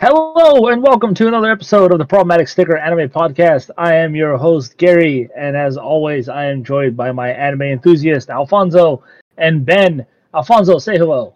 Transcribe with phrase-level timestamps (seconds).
[0.00, 3.68] Hello and welcome to another episode of the Problematic Sticker Anime Podcast.
[3.76, 8.30] I am your host Gary, and as always, I am joined by my anime enthusiast
[8.30, 9.04] Alfonso
[9.36, 10.06] and Ben.
[10.34, 11.34] Alfonso, say hello.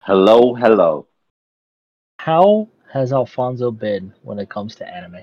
[0.00, 1.06] Hello, hello.
[2.18, 5.22] How has Alfonso been when it comes to anime?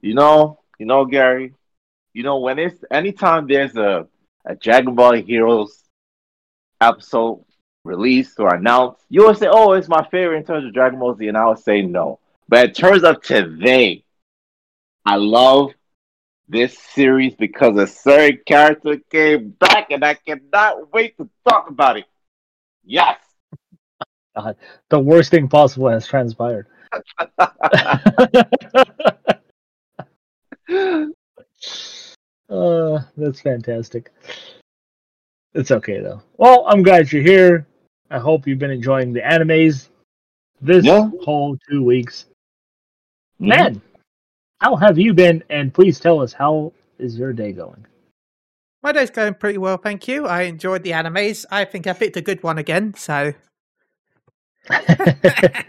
[0.00, 1.54] You know, you know, Gary.
[2.12, 4.06] You know when it's anytime there's a
[4.44, 5.82] a Dragon Ball Heroes
[6.80, 7.44] episode
[7.84, 11.14] released or announced, you would say, "Oh, it's my favorite in terms of Dragon Ball
[11.14, 12.18] Z," and I would say no.
[12.48, 14.04] But in terms of today,
[15.04, 15.72] I love
[16.48, 21.98] this series because a certain character came back, and I cannot wait to talk about
[21.98, 22.06] it.
[22.84, 23.18] Yes.
[24.36, 24.56] God,
[24.88, 26.66] the worst thing possible has transpired.
[32.48, 34.12] uh, that's fantastic.
[35.54, 36.20] It's okay though.
[36.36, 37.66] Well, I'm glad you're here.
[38.14, 39.88] I hope you've been enjoying the animes
[40.60, 41.10] this Yeah.
[41.24, 42.26] whole two weeks.
[43.40, 43.48] Mhm.
[43.48, 43.82] Man,
[44.60, 45.42] how have you been?
[45.50, 47.84] And please tell us how is your day going?
[48.84, 50.28] My day's going pretty well, thank you.
[50.28, 51.44] I enjoyed the animes.
[51.50, 53.34] I think I picked a good one again, so
[54.70, 55.64] I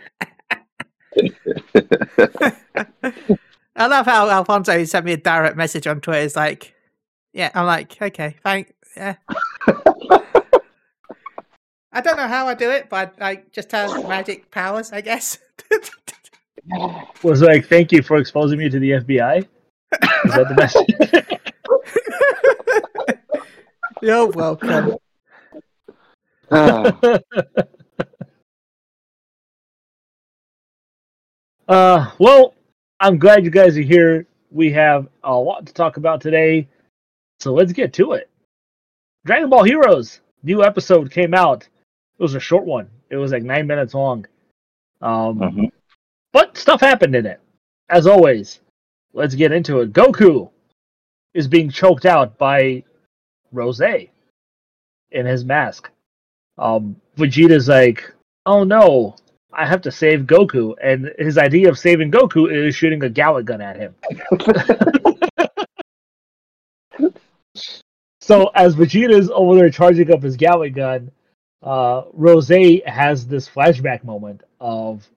[3.87, 6.21] love how Alfonso sent me a direct message on Twitter.
[6.21, 6.75] It's like,
[7.33, 9.15] yeah, I'm like, okay, thank, yeah.
[11.95, 15.39] I don't know how I do it, but I just have magic powers, I guess.
[17.23, 19.37] Was like, thank you for exposing me to the FBI.
[19.39, 19.47] Is
[20.33, 20.89] that the message?
[24.01, 24.97] You're welcome.
[26.51, 26.99] Ah,
[31.67, 32.53] Uh, well,
[32.99, 34.27] I'm glad you guys are here.
[34.51, 36.67] We have a lot to talk about today,
[37.39, 38.29] so let's get to it.
[39.25, 41.67] Dragon Ball Heroes new episode came out.
[42.17, 42.89] It was a short one.
[43.09, 44.25] It was like nine minutes long.
[45.01, 45.71] Um, mhm.
[46.31, 47.39] but stuff happened in it.
[47.89, 48.61] As always,
[49.13, 49.93] let's get into it.
[49.93, 50.49] Goku
[51.33, 52.83] is being choked out by
[53.51, 55.89] Rose in his mask.
[56.57, 58.13] Um, Vegeta's like,
[58.45, 59.15] "Oh no,
[59.51, 63.45] I have to save Goku," and his idea of saving Goku is shooting a Galick
[63.45, 63.95] Gun at him.
[68.25, 71.11] So as Vegeta's over there charging up his Galick Gun,
[71.65, 72.49] uh, Rose
[72.85, 75.07] has this flashback moment of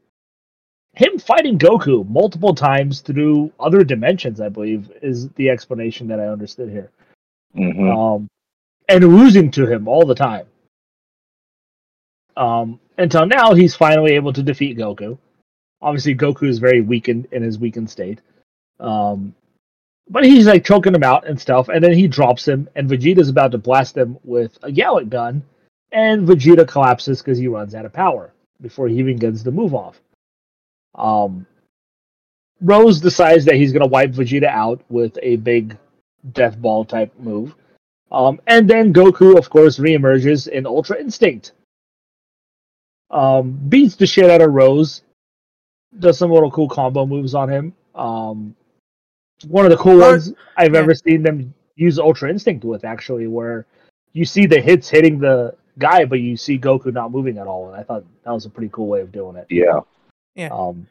[0.95, 4.41] him fighting Goku multiple times through other dimensions.
[4.41, 6.91] I believe is the explanation that I understood here,
[7.55, 7.95] Mhm.
[7.97, 8.29] um,
[8.89, 10.47] and losing to him all the time.
[12.37, 15.19] Um, until now, he's finally able to defeat Goku.
[15.83, 18.21] Obviously, Goku is very weakened in his weakened state.
[18.81, 19.35] Um,
[20.09, 23.29] but he's like choking him out and stuff, and then he drops him, and Vegeta's
[23.29, 25.43] about to blast him with a Galick Gun,
[25.93, 29.75] and Vegeta collapses because he runs out of power before he even gets the move
[29.75, 30.01] off.
[30.95, 31.47] Um,
[32.61, 35.77] Rose decides that he's going to wipe Vegeta out with a big
[36.33, 37.55] death ball type move.
[38.11, 41.53] Um, and then Goku, of course, reemerges in Ultra Instinct.
[43.11, 45.03] Um, beats the shit out of Rose.
[45.99, 47.75] Does some little cool combo moves on him.
[47.95, 48.55] Um,
[49.47, 50.81] one of the cool ones I've yeah.
[50.81, 53.67] ever seen them use Ultra Instinct with, actually, where
[54.13, 57.69] you see the hits hitting the guy, but you see Goku not moving at all.
[57.69, 59.47] And I thought that was a pretty cool way of doing it.
[59.51, 59.81] Yeah.
[60.35, 60.49] Yeah.
[60.53, 60.87] Um,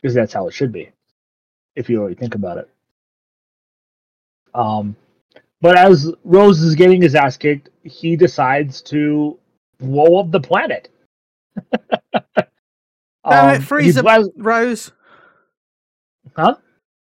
[0.00, 0.90] because that's how it should be,
[1.74, 2.68] if you really think about it.
[4.54, 4.94] Um,
[5.60, 9.36] but as Rose is getting his ass kicked, he decides to
[9.78, 10.88] blow up the planet.
[12.12, 12.24] Damn
[13.24, 14.92] Um, it, he Frieza blas- Rose.
[16.36, 16.56] Huh?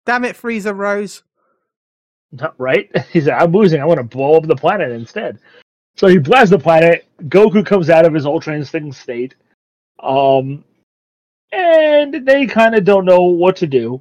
[0.04, 1.22] Damn it, Frieza Rose.
[2.32, 2.88] Not right?
[3.12, 3.80] He said, I'm losing.
[3.80, 5.38] I want to blow up the planet instead.
[5.96, 7.06] So he blasts the planet.
[7.22, 9.34] Goku comes out of his Ultra Instinct state.
[10.00, 10.64] Um,
[11.52, 14.00] and they kind of don't know what to do.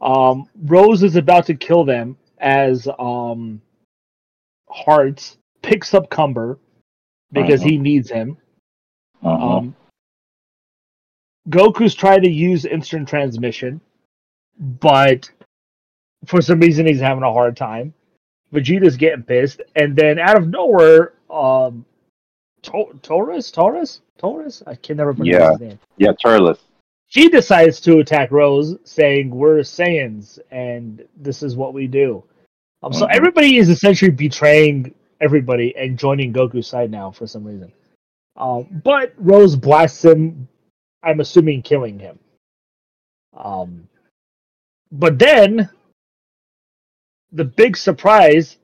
[0.00, 3.60] Um, Rose is about to kill them as um,
[4.68, 6.58] Hearts picks up Cumber
[7.32, 8.36] because he needs him.
[9.22, 9.58] Uh-huh.
[9.58, 9.76] Um,
[11.48, 13.80] Goku's trying to use instant transmission,
[14.58, 15.30] but
[16.26, 17.94] for some reason he's having a hard time.
[18.52, 21.84] Vegeta's getting pissed, and then out of nowhere, um,
[22.62, 25.50] to- Taurus, Taurus, Taurus, I can never pronounce Yeah.
[25.52, 25.78] his name.
[25.96, 26.58] yeah, Turles.
[27.10, 32.22] She decides to attack Rose, saying, "We're Saiyans, and this is what we do."
[32.82, 33.14] Um, so Mhm.
[33.14, 37.72] everybody is essentially betraying everybody and joining Goku's side now for some reason.
[38.36, 40.48] Um, but Rose blasts him.
[41.02, 42.18] I'm assuming killing him.
[43.32, 43.88] Um,
[44.92, 45.70] but then
[47.32, 48.58] the big surprise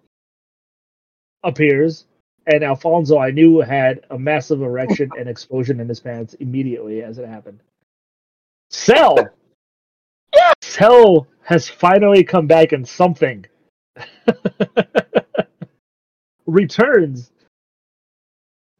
[1.42, 2.04] appears,
[2.46, 7.18] and Alfonso, I knew, had a massive erection and explosion in his pants immediately as
[7.18, 7.60] it happened.
[8.70, 9.16] Cell.
[10.62, 13.46] Cell has finally come back in something.
[16.46, 17.30] Returns.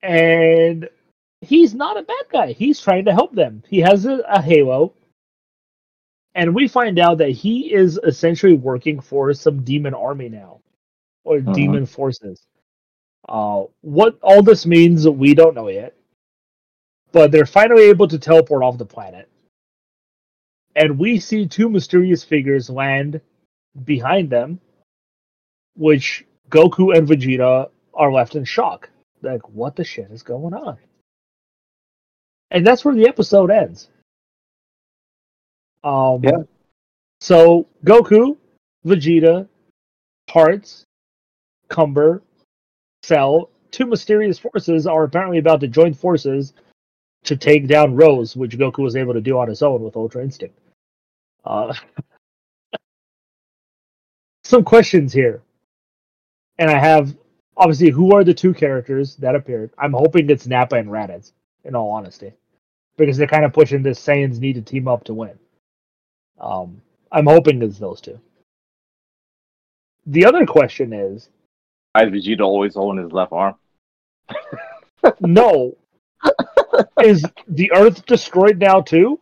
[0.03, 0.89] And
[1.41, 2.53] he's not a bad guy.
[2.53, 3.63] He's trying to help them.
[3.69, 4.93] He has a, a halo.
[6.35, 10.61] And we find out that he is essentially working for some demon army now,
[11.25, 11.55] or Mhm.
[11.55, 12.45] demon forces.
[13.29, 15.95] Uh, what all this means, we don't know yet.
[17.13, 19.29] But they're finally able to teleport off the planet.
[20.77, 23.21] And we see two mysterious figures land
[23.85, 24.61] behind them,
[25.77, 28.91] which Goku and Vegeta are left in shock.
[29.23, 30.77] Like, what the shit is going on?
[32.51, 33.89] And that's where the episode ends.
[35.83, 36.43] Um, Yeah.
[37.21, 38.37] So Goku,
[38.85, 39.49] Vegeta,
[40.29, 40.85] Hearts,
[41.69, 42.23] Cumber,
[43.05, 46.55] Cell, two mysterious forces are apparently about to join forces
[47.25, 50.23] to take down Rose, which Goku was able to do on his own with Ultra
[50.23, 50.59] Instinct.
[51.45, 51.75] Uh,
[54.45, 55.43] some questions here,
[56.59, 57.17] and I have
[57.57, 59.71] obviously who are the two characters that appeared?
[59.79, 61.33] I'm hoping it's Nappa and Raditz,
[61.65, 62.33] in all honesty,
[62.97, 65.39] because they're kind of pushing this Saiyans need to team up to win.
[66.41, 66.81] Um,
[67.13, 68.19] I'm hoping it's those two.
[70.07, 71.31] The other question is
[71.95, 73.55] Why is Vegeta always holding his left arm?
[75.21, 75.77] no.
[77.03, 79.21] is the Earth destroyed now too?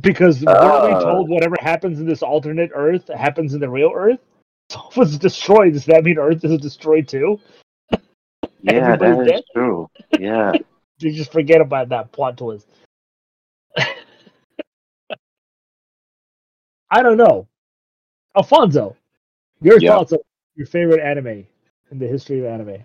[0.00, 1.00] Because weren't we Uh.
[1.02, 4.20] told whatever happens in this alternate Earth happens in the real Earth?
[4.70, 7.40] So if it's destroyed, does that mean Earth is destroyed too?
[8.62, 9.42] Yeah, that is dead?
[9.52, 9.90] true.
[10.18, 10.52] Yeah.
[11.00, 12.68] You just forget about that plot twist.
[16.88, 17.48] I don't know.
[18.36, 18.96] Alfonso,
[19.60, 19.96] your Yeah.
[19.96, 20.20] thoughts on
[20.54, 21.46] your favorite anime
[21.90, 22.84] in the history of anime?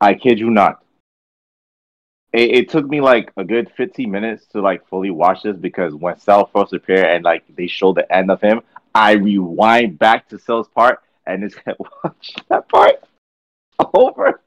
[0.00, 0.82] I kid you not.
[2.32, 5.94] It, it took me like a good 15 minutes to like fully watch this because
[5.94, 8.62] when Cell first appeared and like they showed the end of him,
[8.94, 11.62] I rewind back to Cell's part and just
[12.04, 13.04] watch that part
[13.94, 14.42] over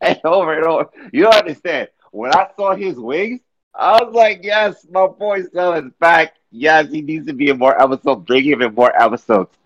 [0.00, 0.90] and over and over.
[1.12, 1.88] You don't understand.
[2.10, 3.40] When I saw his wings,
[3.74, 6.34] I was like, yes, my boy Cell is back.
[6.50, 8.26] Yes, he needs to be in more episodes.
[8.26, 9.56] Bring him in more episodes.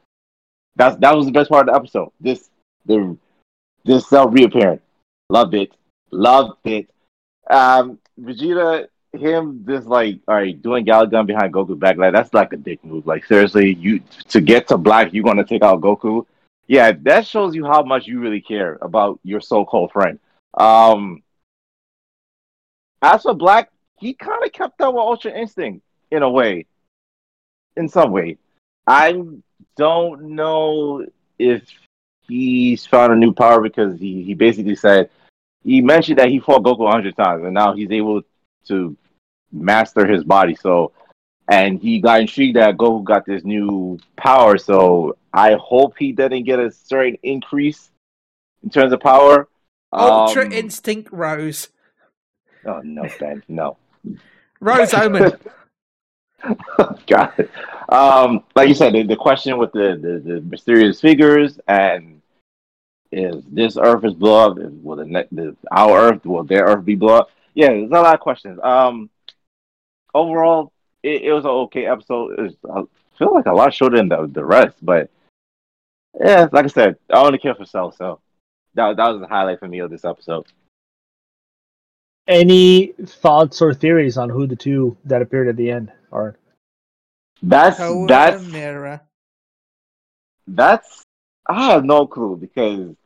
[0.76, 2.12] That's that was the best part of the episode.
[2.20, 2.50] This
[2.84, 3.16] the
[3.84, 4.80] this Cell reappearing.
[5.30, 5.72] Loved it.
[6.10, 6.88] Loved it.
[7.48, 12.34] Um, Vegeta, him just like, all right, doing Galick Gun behind Goku back, like that's
[12.34, 13.06] like a dick move.
[13.06, 16.26] Like seriously, you to get to black, you're gonna take out Goku.
[16.66, 20.18] Yeah, that shows you how much you really care about your so-called friend.
[20.54, 21.22] Um,
[23.02, 23.70] as for Black,
[24.00, 26.66] he kind of kept up with Ultra Instinct in a way,
[27.76, 28.38] in some way.
[28.86, 29.22] I
[29.76, 31.04] don't know
[31.38, 31.62] if
[32.28, 35.10] he's found a new power because he, he basically said
[35.62, 38.22] he mentioned that he fought Goku a hundred times and now he's able
[38.68, 38.96] to
[39.52, 40.54] master his body.
[40.54, 40.92] So
[41.48, 44.58] and he got intrigued that Goku got this new power.
[44.58, 47.90] So I hope he didn't get a certain increase
[48.62, 49.48] in terms of power.
[49.92, 51.68] Ultra Um, Instinct Rose.
[52.64, 53.76] Oh no, Ben, no.
[54.60, 55.32] Rose Omen.
[57.06, 57.50] Got it.
[57.88, 62.20] Um, like you said, the, the question with the, the, the mysterious figures and
[63.12, 64.58] is this Earth is blow up?
[64.58, 67.30] Will the, ne- the our Earth will their Earth be blow up?
[67.54, 68.58] Yeah, there's a lot of questions.
[68.62, 69.10] Um,
[70.12, 72.38] overall, it, it was an okay episode.
[72.38, 72.82] Was, I
[73.16, 75.10] feel like a lot shorter than the, the rest, but
[76.20, 78.20] yeah, like I said, I only care for Cell, so
[78.74, 80.46] that that was the highlight for me of this episode.
[82.28, 86.36] Any thoughts or theories on who the two that appeared at the end are?
[87.42, 89.02] That's Towa that's Mira.
[90.48, 91.02] That's
[91.48, 92.96] I have no clue because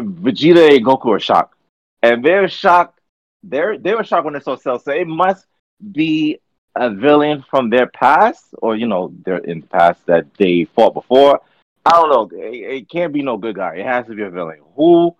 [0.00, 1.56] Vegeta and Goku are shocked,
[2.02, 3.00] and they're shocked.
[3.42, 4.78] They're they were shocked when they saw Cell.
[4.78, 5.46] So it must
[5.92, 6.38] be
[6.76, 10.94] a villain from their past, or you know, they're in the past that they fought
[10.94, 11.40] before.
[11.84, 12.38] I don't know.
[12.38, 13.76] It, it can't be no good guy.
[13.76, 14.60] It has to be a villain.
[14.76, 15.16] Who?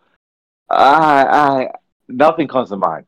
[0.71, 1.71] I I
[2.09, 3.07] nothing comes to mind.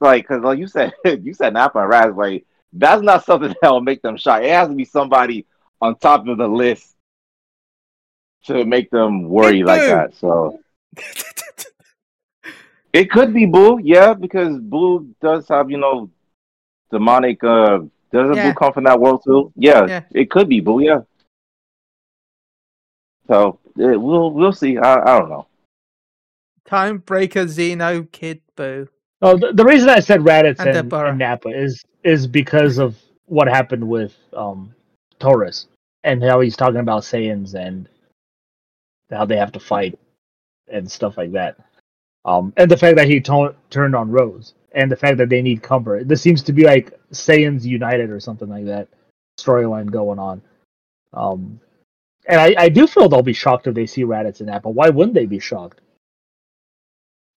[0.00, 0.92] Like because like you said,
[1.22, 2.14] you said Nappa and Raz.
[2.14, 4.42] Like that's not something that will make them shy.
[4.42, 5.46] It has to be somebody
[5.80, 6.94] on top of the list
[8.44, 10.14] to make them worry like that.
[10.14, 10.60] So
[12.92, 16.10] it could be Buu, yeah, because Buu does have you know
[16.90, 17.42] demonic.
[17.44, 17.80] uh
[18.12, 18.50] Doesn't Yeah.
[18.52, 19.52] Buu come from that world too?
[19.56, 20.02] Yeah, Yeah.
[20.10, 21.00] it could be Buu, yeah.
[23.28, 24.76] So eh, we'll we'll see.
[24.78, 25.46] I, I don't know.
[26.64, 28.88] Time Breaker Xeno Kid Buu.
[29.22, 32.96] Oh, the, the reason I said Raditz And and, and Nappa is is because of
[33.26, 34.74] what happened with um
[35.18, 35.66] Taurus
[36.04, 37.88] and how he's talking about Saiyans and
[39.10, 39.98] how they have to fight
[40.68, 41.56] and stuff like that.
[42.24, 45.42] Um, and the fact that he to- turned on Rose, and the fact that they
[45.42, 46.08] need comfort.
[46.08, 48.88] This seems to be like Saiyans United or something like that
[49.38, 50.42] storyline going on.
[51.12, 51.60] Um,
[52.26, 54.74] and I, I do feel they'll be shocked if they see Raditz in that, but
[54.74, 55.79] why wouldn't they be shocked?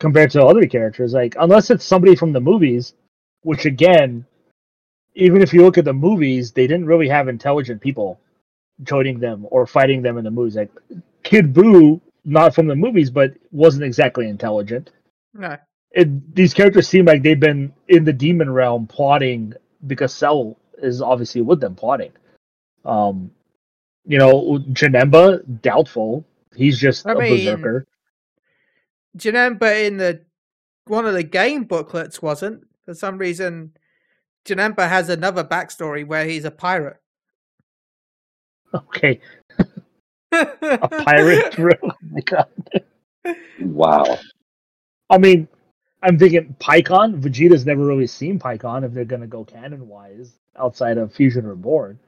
[0.03, 2.93] Compared to other characters, like unless it's somebody from the movies,
[3.43, 4.25] which again,
[5.15, 8.19] even if you look at the movies, they didn't really have intelligent people
[8.83, 10.57] joining them or fighting them in the movies.
[10.57, 10.71] Like
[11.23, 14.91] Kid Buu, not from the movies, but wasn't exactly intelligent.
[15.33, 15.55] No.
[15.91, 19.53] It, these characters seem like they've been in the demon realm plotting
[19.87, 22.11] because Cell is obviously with them plotting.
[22.83, 23.31] Um,
[24.03, 26.25] you know, Janemba, doubtful.
[26.53, 27.85] He's just I a mean- berserker.
[29.17, 30.21] Janemba in the
[30.85, 32.65] one of the game booklets wasn't.
[32.85, 33.71] For some reason,
[34.45, 36.97] Janemba has another backstory where he's a pirate.
[38.73, 39.19] Okay,
[40.31, 41.55] a pirate.
[41.59, 42.47] oh my god.
[43.61, 44.17] Wow.
[45.09, 45.47] I mean,
[46.01, 47.21] I'm thinking Pikkon.
[47.21, 51.99] Vegeta's never really seen Pikkon if they're gonna go canon wise outside of Fusion Reborn.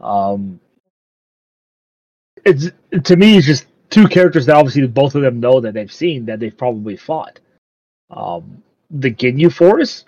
[0.00, 0.60] Um,
[2.44, 2.70] it's
[3.04, 6.24] to me, it's just two characters that obviously both of them know that they've seen
[6.26, 7.40] that they've probably fought.
[8.10, 10.04] Um, the Ginyu Force,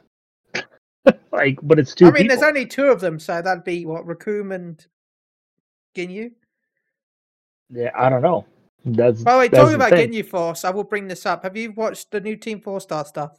[1.33, 2.07] like, but it's two.
[2.07, 4.87] I mean, there's only two of them, so that'd be what Recoome and
[5.95, 6.33] Ginyu.
[7.69, 8.47] Yeah, I don't know.
[8.85, 10.13] That's By the way, that's talking the about thing.
[10.13, 11.43] Ginyu Force, I will bring this up.
[11.43, 13.39] Have you watched the new Team Four Star stuff,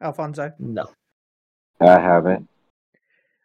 [0.00, 0.52] Alfonso?
[0.58, 0.88] No,
[1.80, 2.48] I haven't.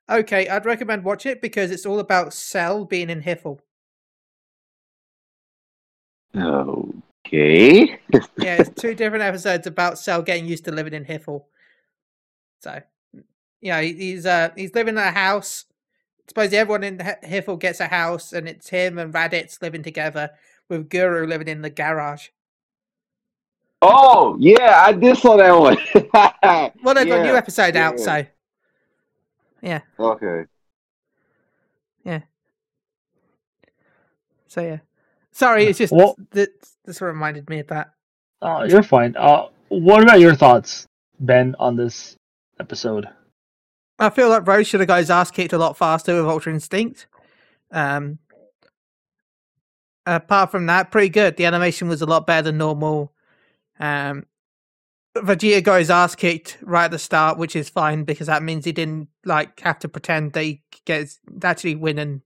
[0.10, 3.60] Okay, I'd recommend watch it because it's all about Cell being in Hiffle.
[6.36, 8.00] Okay.
[8.36, 11.46] Yeah, it's two different episodes about Cell getting used to living in Hiffle.
[12.60, 12.82] So,
[13.62, 15.66] you know, he's uh he's living in a house.
[16.28, 20.32] Suppose everyone in Hi- Hiffle gets a house, and it's him and Raditz living together
[20.70, 22.30] with Guru living in the garage.
[23.82, 25.78] Oh yeah, I did saw that one.
[26.82, 28.26] Well, they've got a new Yeah, episode out, so
[29.62, 30.46] yeah, Okay.
[32.04, 32.22] Yeah.
[34.48, 34.80] So yeah.
[35.32, 36.50] Sorry, it's just Well- that
[36.86, 37.94] this reminded me of that.
[38.42, 39.16] uh, you're fine.
[39.18, 40.88] Uh, what about your thoughts,
[41.20, 42.18] Ben, on this
[42.60, 43.08] episode?
[44.00, 46.54] I feel like Rose should have got his ass kicked a lot faster with Ultra
[46.54, 47.08] Instinct.
[47.72, 48.18] Um,
[50.06, 51.38] apart from that, pretty good.
[51.38, 53.14] The animation was a lot better than normal.
[53.80, 54.26] Um,
[55.16, 58.66] Vegeta got his ass kicked right at the start, which is fine because that means
[58.66, 62.22] he didn't like have to pretend that he gets actually win and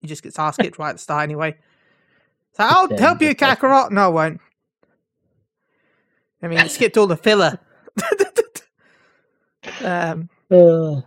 [0.00, 1.56] he just gets ass kicked right at the start anyway.
[2.54, 3.34] So I'll Pretend, help you.
[3.34, 3.90] Kakarot.
[3.90, 4.40] No, I won't.
[6.42, 7.58] I mean, it skipped all the filler.
[9.84, 11.00] um, Uh,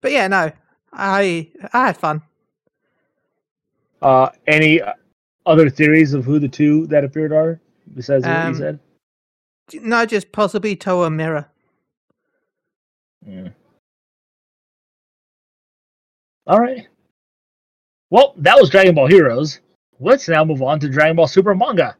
[0.00, 0.52] But yeah, no,
[0.92, 2.22] I I had fun.
[4.02, 4.80] uh, any
[5.46, 7.60] other theories of who the two that appeared are
[7.94, 8.78] besides what Um, you said?
[9.82, 11.48] No, just possibly Towa Mira.
[13.26, 13.48] Yeah.
[16.46, 16.86] All right.
[18.10, 19.60] Well, that was Dragon Ball Heroes.
[20.00, 21.96] Let's now move on to Dragon Ball Super manga,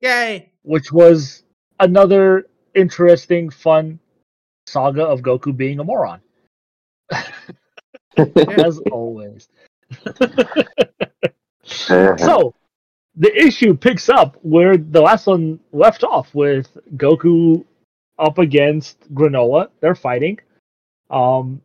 [0.00, 0.52] Yay!
[0.62, 1.42] which was
[1.80, 3.98] another interesting, fun
[4.66, 6.20] saga of Goku being a moron,
[8.16, 9.48] as always.
[11.64, 12.54] so,
[13.16, 17.64] the issue picks up where the last one left off with Goku
[18.18, 19.68] up against Granola.
[19.80, 20.38] They're fighting.
[21.10, 21.60] Um,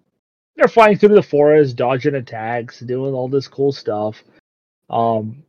[0.55, 4.23] they're flying through the forest, dodging attacks, doing all this cool stuff.
[4.89, 5.43] Um,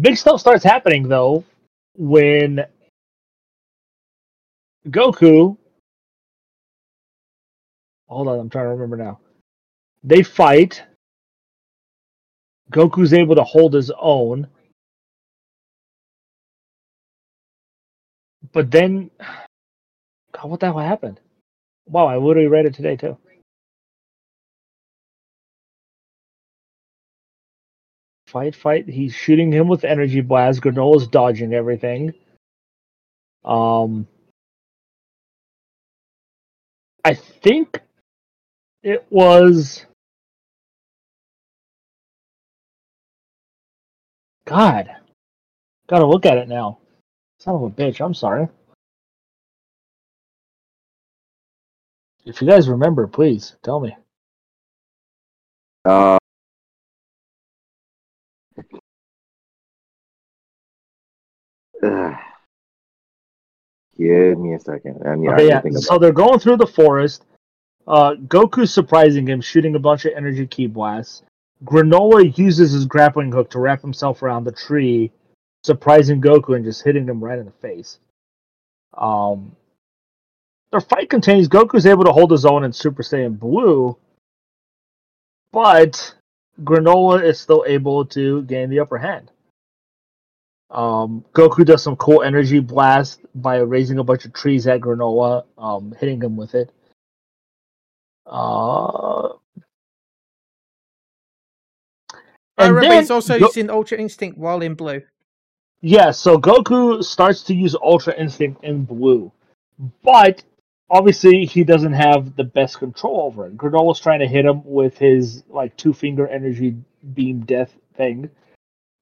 [0.00, 1.44] big stuff starts happening though
[1.96, 2.64] when
[4.88, 5.56] Goku.
[8.08, 9.20] Hold on, I'm trying to remember now.
[10.04, 10.82] They fight.
[12.72, 14.46] Goku's able to hold his own.
[18.52, 19.10] But then,
[20.32, 21.20] God, what the hell happened?
[21.86, 23.16] Wow, I literally read it today too.
[28.32, 28.88] Fight, fight.
[28.88, 30.62] He's shooting him with energy blast.
[30.62, 32.14] Granola's dodging everything.
[33.44, 34.08] Um,
[37.04, 37.78] I think
[38.82, 39.84] it was.
[44.46, 44.90] God,
[45.88, 46.78] gotta look at it now.
[47.38, 48.02] Son of a bitch.
[48.02, 48.48] I'm sorry.
[52.24, 53.94] If you guys remember, please tell me.
[55.84, 56.16] Uh,
[63.98, 65.02] give me a second.
[65.04, 65.62] Okay, yeah.
[65.76, 67.24] So they're going through the forest.
[67.86, 71.22] Uh, Goku's surprising him, shooting a bunch of energy ki blasts.
[71.64, 75.10] Granola uses his grappling hook to wrap himself around the tree
[75.64, 77.98] surprising Goku and just hitting him right in the face.
[78.94, 79.56] Um,
[80.70, 81.48] their fight continues.
[81.48, 83.96] Goku's able to hold his own in Super Saiyan Blue,
[85.52, 86.14] but
[86.62, 89.30] Granola is still able to gain the upper hand.
[90.72, 95.44] Um, Goku does some cool energy blast by raising a bunch of trees at Granola,
[95.58, 96.72] um, hitting him with it.
[98.26, 99.28] Uh,
[102.56, 105.02] I and remember then he's also Go- using Ultra Instinct while in blue.
[105.82, 109.30] Yeah, so Goku starts to use Ultra Instinct in blue,
[110.02, 110.42] but
[110.88, 113.58] obviously he doesn't have the best control over it.
[113.58, 116.76] Granola's trying to hit him with his like two finger energy
[117.14, 118.30] beam death thing.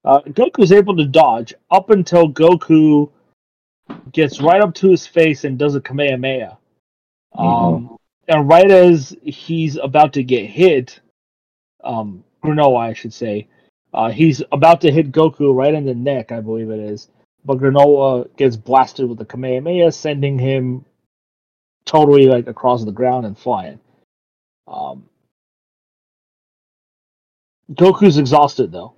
[0.03, 3.09] Uh, Goku's able to dodge up until Goku
[4.11, 6.57] gets right up to his face and does a Kamehameha.
[7.37, 10.99] Um, and right as he's about to get hit,
[11.83, 13.47] um, Granola, I should say,
[13.93, 17.09] uh, he's about to hit Goku right in the neck, I believe it is.
[17.43, 20.85] But Granola gets blasted with the Kamehameha, sending him
[21.85, 23.79] totally like across the ground and flying.
[24.67, 25.05] Um,
[27.73, 28.93] Goku's exhausted though.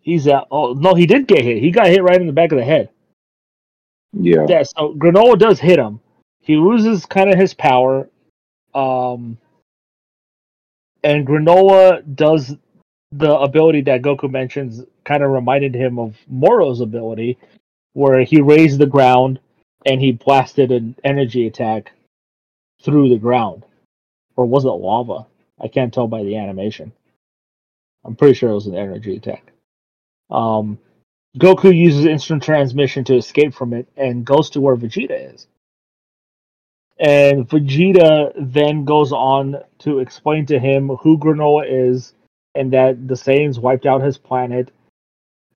[0.00, 0.48] He's out.
[0.50, 1.58] Oh no, he did get hit.
[1.58, 2.90] He got hit right in the back of the head.
[4.12, 4.46] Yeah.
[4.48, 6.00] Yeah, so Granola does hit him.
[6.40, 8.08] He loses kind of his power.
[8.74, 9.38] Um,
[11.02, 12.56] and Granola does
[13.12, 17.38] the ability that Goku mentions, kind of reminded him of Moro's ability,
[17.94, 19.40] where he raised the ground
[19.86, 21.92] and he blasted an energy attack
[22.82, 23.64] through the ground.
[24.36, 25.26] Or was it lava?
[25.60, 26.92] I can't tell by the animation.
[28.04, 29.52] I'm pretty sure it was an energy attack.
[30.30, 30.78] Um,
[31.38, 35.46] Goku uses instant transmission to escape from it and goes to where Vegeta is.
[36.98, 42.14] And Vegeta then goes on to explain to him who Granola is
[42.54, 44.72] and that the Saiyans wiped out his planet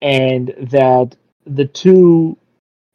[0.01, 2.37] and that the two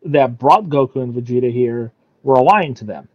[0.03, 1.91] that brought Goku and Vegeta here
[2.23, 3.09] were lying to them.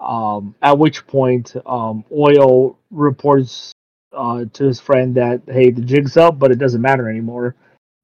[0.00, 3.72] Um, at which point, um, Oil reports
[4.16, 7.54] uh, to his friend that, hey, the jig's up, but it doesn't matter anymore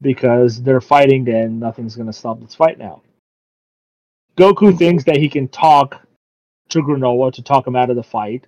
[0.00, 3.02] because they're fighting and nothing's going to stop this fight now.
[4.36, 6.00] Goku thinks that he can talk
[6.70, 8.46] to Granola to talk him out of the fight.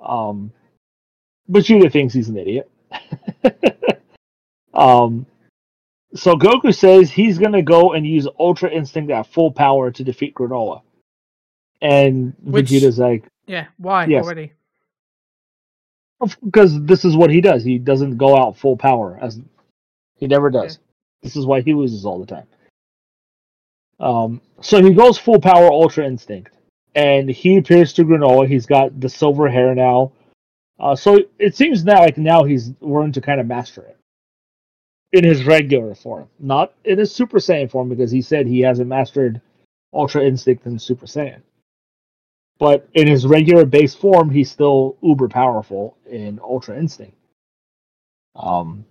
[0.00, 0.52] Um,
[1.48, 2.70] but Vegeta thinks he's an idiot.
[4.74, 5.26] um,
[6.14, 10.04] so Goku says he's going to go and use Ultra Instinct at full power to
[10.04, 10.82] defeat Granola.
[11.82, 14.24] And Which- Vegeta's like, Yeah, why Yes.
[14.24, 14.52] already?
[16.44, 17.64] Because this is what he does.
[17.64, 19.40] He doesn't go out full power as
[20.16, 20.78] he never does.
[21.22, 22.46] This is why he loses all the time.
[24.00, 26.52] Um, so he goes full power Ultra Instinct,
[26.94, 28.46] and he appears to Granola.
[28.46, 30.12] He's got the silver hair now.
[30.78, 33.96] Uh, so it seems now like now he's learned to kind of master it
[35.12, 38.88] in his regular form, not in his Super Saiyan form, because he said he hasn't
[38.88, 39.40] mastered
[39.92, 41.40] Ultra Instinct in Super Saiyan.
[42.58, 47.16] But in his regular base form, he's still uber powerful in Ultra Instinct.
[48.36, 48.84] Um,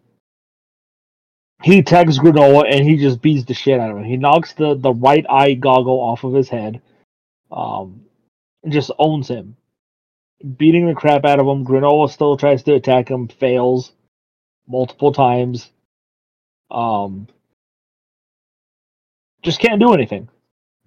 [1.64, 4.04] he tags Granola and he just beats the shit out of him.
[4.04, 6.82] He knocks the, the right eye goggle off of his head,
[7.52, 8.06] um,
[8.64, 9.56] and just owns him,
[10.58, 11.66] beating the crap out of him.
[11.66, 13.94] Granola still tries to attack him, fails
[14.68, 15.70] multiple times.
[16.70, 17.28] Um,
[19.42, 20.30] just can't do anything.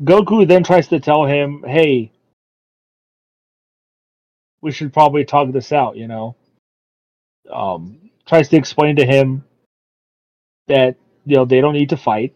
[0.03, 2.13] Goku then tries to tell him, "Hey,
[4.67, 6.37] we should probably talk this out." You know,
[7.51, 9.45] um, tries to explain to him
[10.67, 12.35] that you know they don't need to fight.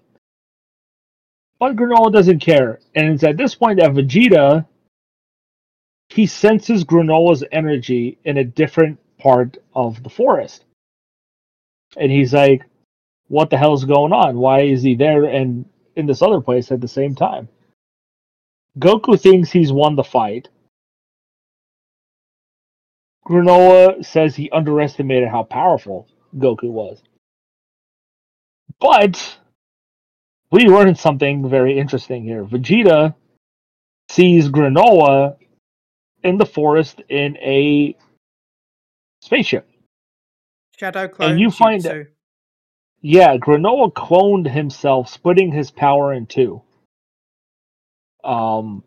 [1.58, 4.66] But Granola doesn't care, and it's at this point that Vegeta
[6.08, 10.64] he senses Granola's energy in a different part of the forest,
[11.96, 12.62] and he's like,
[13.28, 14.38] "What the hell's going on?
[14.38, 15.66] Why is he there and
[15.96, 17.48] in this other place at the same time?"
[18.78, 20.48] Goku thinks he's won the fight.
[23.30, 27.00] Granola says he underestimated how powerful Goku was.
[28.80, 29.38] But
[30.50, 32.44] we learned something very interesting here.
[32.44, 33.14] Vegeta
[34.08, 35.36] sees Granola
[36.24, 37.96] in the forest in a
[39.22, 39.68] spaceship.
[40.76, 41.32] Shadow clone.
[41.32, 42.08] And you find jutsu.
[43.00, 46.62] Yeah, Granola cloned himself, splitting his power in two.
[48.24, 48.82] Um,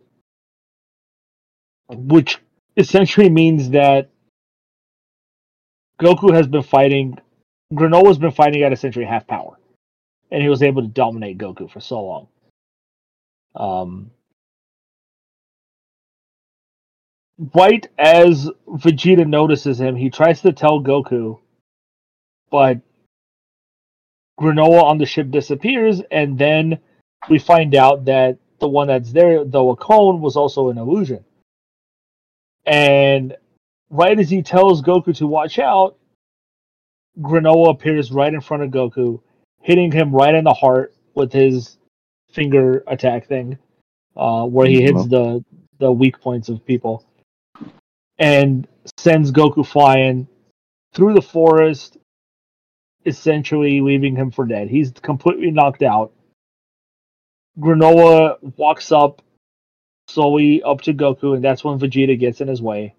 [1.88, 2.40] which
[2.78, 4.10] essentially means that
[6.04, 7.18] Goku has been fighting.
[7.74, 9.58] Granola's been fighting at essentially half power,
[10.32, 12.28] and he was able to dominate Goku for so long.
[13.56, 14.12] Um,
[17.98, 21.40] as Vegeta notices him, he tries to tell Goku,
[22.52, 22.80] but
[24.40, 26.80] Granola on the ship disappears, and then
[27.30, 31.24] we find out that the one that's there, a clone, was also an illusion.
[32.66, 33.36] And
[33.94, 35.98] right as he tells Goku to watch out,
[37.20, 39.22] Granola appears right in front of Goku,
[39.62, 41.78] hitting him right in the heart with his
[42.32, 43.60] finger attack thing,
[44.18, 45.46] uh, where he hits the
[45.78, 47.06] the weak points of people,
[48.18, 50.28] and sends Goku flying
[50.96, 51.98] through the forest,
[53.06, 54.70] essentially leaving him for dead.
[54.70, 56.14] He's completely knocked out.
[57.60, 59.22] Granola walks up
[60.08, 62.96] slowly up to Goku, and that's when Vegeta gets in his way.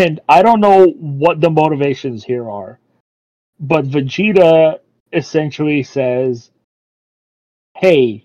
[0.00, 2.78] And I don't know what the motivations here are,
[3.60, 4.78] but Vegeta
[5.12, 6.50] essentially says,
[7.76, 8.24] Hey,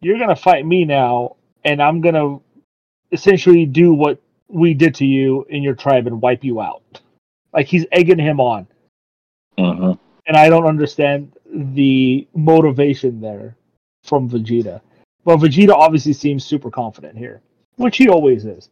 [0.00, 2.42] you're going to fight me now, and I'm going to
[3.12, 7.00] essentially do what we did to you in your tribe and wipe you out.
[7.52, 8.66] Like he's egging him on.
[9.56, 9.92] hmm
[10.26, 13.54] And I don't understand the motivation there
[14.02, 14.80] from Vegeta.
[15.24, 17.40] But Vegeta obviously seems super confident here,
[17.76, 18.68] which he always is.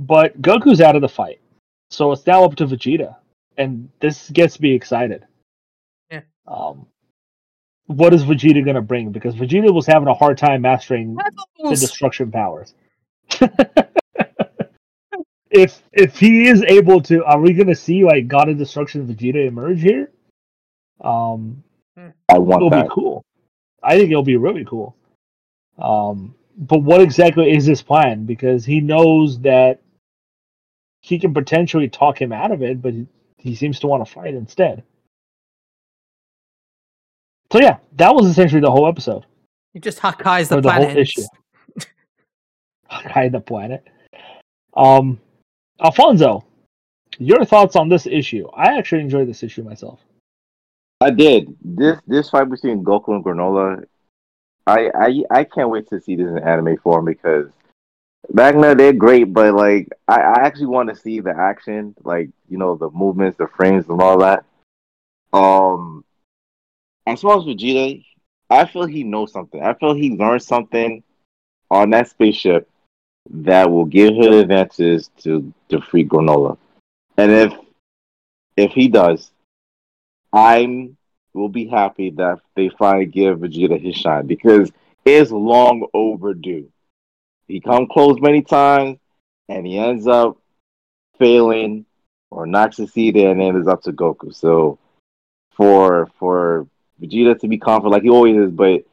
[0.00, 1.40] But Goku's out of the fight.
[1.90, 3.16] So it's now up to Vegeta.
[3.56, 5.26] And this gets me excited.
[6.10, 6.22] Yeah.
[6.46, 6.86] Um,
[7.86, 9.12] what is Vegeta going to bring?
[9.12, 11.16] Because Vegeta was having a hard time mastering
[11.62, 12.74] the destruction powers.
[15.50, 19.46] if if he is able to, are we gonna see like God of Destruction Vegeta
[19.46, 20.10] emerge here?
[21.00, 21.62] Um,
[22.28, 22.84] I want it'll that.
[22.84, 23.24] be cool.
[23.82, 24.96] I think it'll be really cool.
[25.78, 28.26] Um, but what exactly is his plan?
[28.26, 29.80] Because he knows that
[31.00, 33.06] he can potentially talk him out of it, but he,
[33.38, 34.82] he seems to want to fight instead.
[37.52, 39.26] So yeah, that was essentially the whole episode.
[39.72, 40.98] He just Hakai's the Or the whole planet.
[40.98, 41.22] issue.
[43.14, 43.86] Guy the planet.
[44.76, 45.20] Um,
[45.82, 46.44] Alfonso,
[47.18, 48.46] your thoughts on this issue?
[48.54, 50.00] I actually enjoyed this issue myself.
[51.00, 51.56] I did.
[51.64, 53.84] This this fight between Goku and Granola,
[54.66, 57.46] I I I can't wait to see this in anime form because
[58.28, 62.30] back now they're great, but like I, I actually want to see the action, like
[62.48, 64.44] you know the movements, the frames, and all that.
[65.32, 66.04] Um,
[67.06, 68.04] as far as Vegeta,
[68.48, 69.62] I feel he knows something.
[69.62, 71.02] I feel he learned something
[71.70, 72.68] on that spaceship
[73.30, 76.58] that will give him advances to to free Granola,
[77.16, 77.52] and if
[78.56, 79.30] if he does,
[80.32, 80.96] I'm
[81.32, 84.70] will be happy that they finally give Vegeta his shine because
[85.04, 86.68] it's long overdue.
[87.50, 88.98] He come close many times
[89.48, 90.38] and he ends up
[91.18, 91.84] failing
[92.30, 94.32] or not succeeding and then it's up to Goku.
[94.32, 94.78] So
[95.50, 96.68] for for
[97.02, 98.84] Vegeta to be confident like he always is, but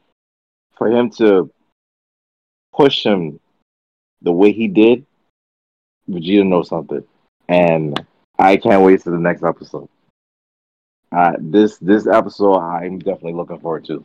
[0.76, 1.48] for him to
[2.74, 3.38] push him
[4.22, 5.06] the way he did,
[6.10, 7.04] Vegeta knows something.
[7.48, 8.04] And
[8.40, 9.88] I can't wait to the next episode.
[11.12, 14.04] Uh, this this episode I'm definitely looking forward to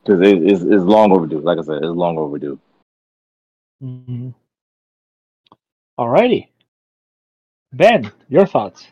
[0.00, 1.38] because it is long overdue.
[1.38, 2.58] Like I said, it's long overdue.
[3.82, 4.30] Mm-hmm.
[5.98, 6.48] Alrighty,
[7.72, 8.86] Ben, your thoughts?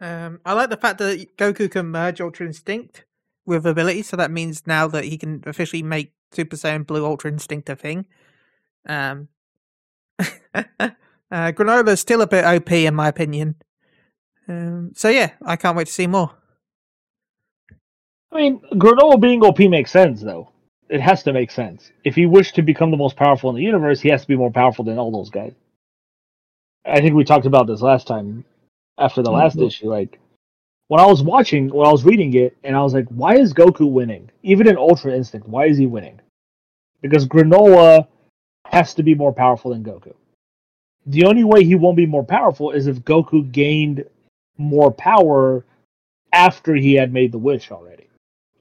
[0.00, 3.04] Um, I like the fact that Goku can merge Ultra Instinct
[3.46, 7.30] with ability, so that means now that he can officially make Super Saiyan Blue Ultra
[7.30, 8.06] Instinct a thing.
[8.86, 9.28] Um,
[10.54, 10.90] uh,
[11.30, 13.56] Granola's still a bit OP in my opinion.
[14.48, 16.32] Um, so yeah, I can't wait to see more.
[18.32, 20.50] I mean, Granola being OP makes sense, though.
[20.88, 21.90] It has to make sense.
[22.04, 24.36] If he wished to become the most powerful in the universe, he has to be
[24.36, 25.54] more powerful than all those guys.
[26.84, 28.44] I think we talked about this last time
[28.98, 29.66] after the last Mhm.
[29.66, 29.88] issue.
[29.88, 30.20] Like,
[30.88, 33.54] when I was watching, when I was reading it, and I was like, why is
[33.54, 34.30] Goku winning?
[34.42, 36.20] Even in Ultra Instinct, why is he winning?
[37.00, 38.06] Because Granola
[38.66, 40.14] has to be more powerful than Goku.
[41.06, 44.04] The only way he won't be more powerful is if Goku gained
[44.58, 45.64] more power
[46.32, 48.08] after he had made the wish already.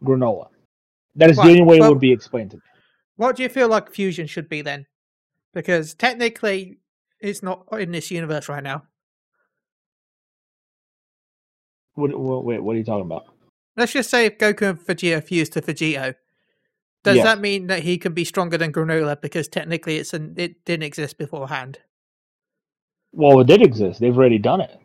[0.03, 0.47] Granola.
[1.15, 2.63] That is Right, the only way well- it would be explained to me.
[3.15, 4.87] What do you feel like fusion should be then?
[5.53, 6.79] Because technically,
[7.19, 8.83] it's not in this universe right now.
[11.93, 13.27] What, what, wait, what are you talking about?
[13.77, 16.15] Let's just say if Goku and Vegeta fuse to Vegito,
[17.03, 17.23] does Yeah.
[17.23, 20.83] that mean that he can be stronger than Granola because technically it's an, it didn't
[20.83, 21.79] exist beforehand?
[23.11, 23.99] Well, it did exist.
[23.99, 24.75] They've already done it.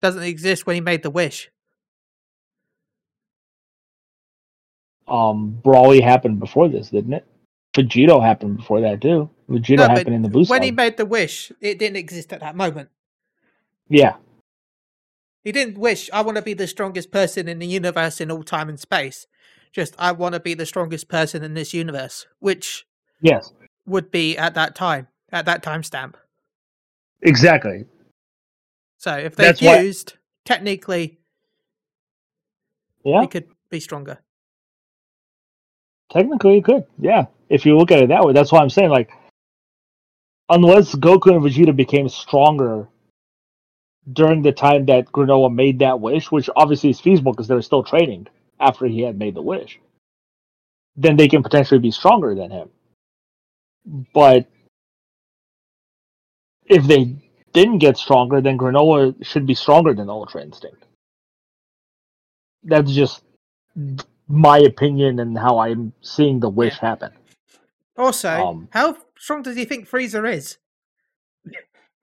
[0.00, 1.48] Doesn't exist when he made the wish.
[5.08, 7.26] Um, Broly happened before this, didn't it?
[7.74, 9.28] Vegito happened before that too.
[9.48, 10.50] Vegito No, happened in the boost.
[10.50, 12.88] when he made the wish, it didn't exist at that moment.
[13.88, 14.16] yeah,
[15.44, 18.42] He didn't wish, I want to be the strongest person in the universe in all
[18.44, 19.26] time and space.
[19.72, 22.86] Just, I want to be the strongest person in this universe, which
[23.20, 23.52] yes,
[23.86, 26.14] would be at that time, at that timestamp.
[27.22, 27.86] Exactly.
[28.98, 29.92] So if they why-
[30.44, 31.18] technically,
[33.04, 33.22] Yeah.
[33.22, 34.18] he could be stronger.
[36.12, 36.84] Technically, it could.
[36.98, 39.10] Yeah, if you look at it that way, that's why I'm saying like,
[40.48, 42.88] unless Goku and Vegeta became stronger
[44.12, 47.62] during the time that Granola made that wish, which obviously is feasible because they were
[47.62, 48.26] still training
[48.60, 49.80] after he had made the wish,
[50.96, 52.68] then they can potentially be stronger than him.
[54.12, 54.48] But
[56.66, 57.16] if they
[57.52, 60.84] didn't get stronger, then Granola should be stronger than Ultra Instinct.
[62.64, 63.22] That's just
[64.32, 67.12] my opinion and how I'm seeing the wish happen.
[67.98, 70.56] Also, Um, how strong does he think Frieza is?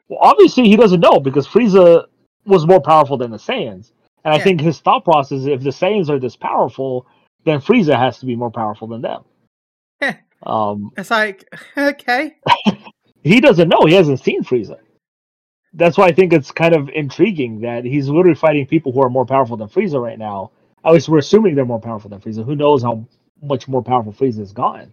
[0.07, 2.05] Well, obviously he doesn't know because Frieza
[2.45, 3.91] was more powerful than the Saiyans,
[4.23, 7.07] and I think his thought process: if the Saiyans are this powerful,
[7.45, 9.23] then Frieza has to be more powerful than them.
[10.43, 11.43] Um, It's like,
[11.77, 12.37] okay.
[13.23, 14.77] he doesn't know; he hasn't seen Frieza.
[15.73, 19.09] That's why I think it's kind of intriguing that he's literally fighting people who are
[19.09, 20.51] more powerful than Frieza right now.
[20.85, 22.45] At least we're assuming they're more powerful than Frieza.
[22.45, 23.05] Who knows how
[23.41, 24.91] much more powerful Frieza has gotten?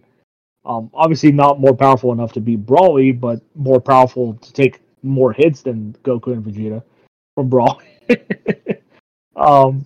[0.65, 5.31] Um, obviously, not more powerful enough to beat Broly, but more powerful to take more
[5.31, 6.83] hits than Goku and Vegeta
[7.35, 7.85] from Broly.
[9.35, 9.85] um,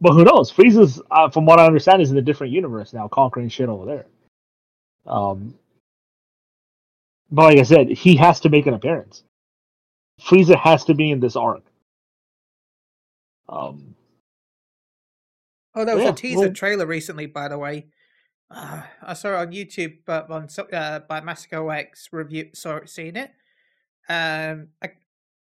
[0.00, 0.52] but who knows?
[0.52, 3.86] Frieza's, uh, from what I understand, is in a different universe now, conquering shit over
[3.86, 4.06] there.
[5.06, 5.54] Um,
[7.30, 9.22] but like I said, he has to make an appearance.
[10.20, 11.62] Frieza has to be in this arc.
[13.48, 13.94] Um,
[15.74, 17.86] Oh, there was Yeah, a teaser well- trailer recently, by the way.
[18.50, 22.50] Uh, I saw it on YouTube, but on uh, by Masco X review.
[22.54, 23.32] Saw it, seen it.
[24.08, 24.90] Um, I,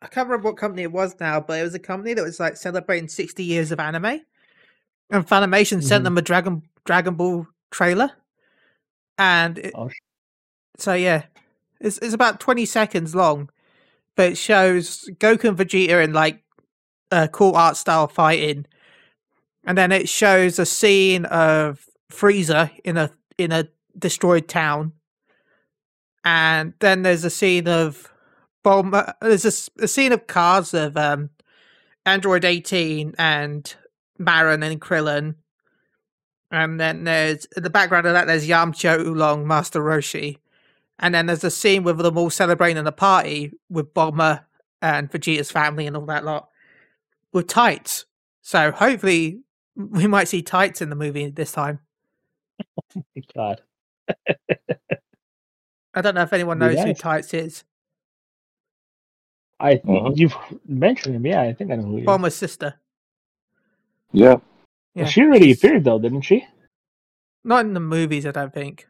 [0.01, 2.39] I can't remember what company it was now, but it was a company that was
[2.39, 4.21] like celebrating 60 years of anime,
[5.09, 6.03] and Funimation sent Mhm.
[6.03, 8.11] them a Dragon Dragon Ball trailer,
[9.17, 9.89] and it, Oh,
[10.77, 11.23] so yeah,
[11.79, 13.49] it's it's about 20 seconds long,
[14.15, 16.43] but it shows Goku and Vegeta in like
[17.11, 18.65] uh, cool art style fighting,
[19.63, 24.93] and then it shows a scene of Frieza in a in a destroyed town,
[26.23, 28.11] and then there's a scene of
[28.63, 29.13] Bulma.
[29.21, 31.29] There's a, a scene of cars of um,
[32.05, 33.73] Android 18 and
[34.17, 35.35] Marron and Krillin.
[36.51, 40.37] And then there's in the background of that there's Yamcha Oolong, Master Roshi.
[40.99, 44.43] And then there's a scene with them all celebrating a party with Bulma
[44.81, 46.49] and Vegeta's family and all that lot
[47.33, 48.05] with tights.
[48.41, 49.39] So hopefully
[49.75, 51.79] we might see tights in the movie this time.
[52.95, 53.61] Oh my God.
[55.93, 57.63] I don't know if anyone Be knows who tights is.
[59.59, 60.17] I Mhm.
[60.17, 60.35] you've
[60.67, 61.41] mentioned him, yeah.
[61.41, 62.07] I think I know who he is.
[62.07, 62.75] Bulma's sister.
[64.11, 64.37] Yeah.
[64.95, 66.45] Yeah, she already she's- appeared though, didn't she?
[67.43, 68.87] Not in the movies, I don't think.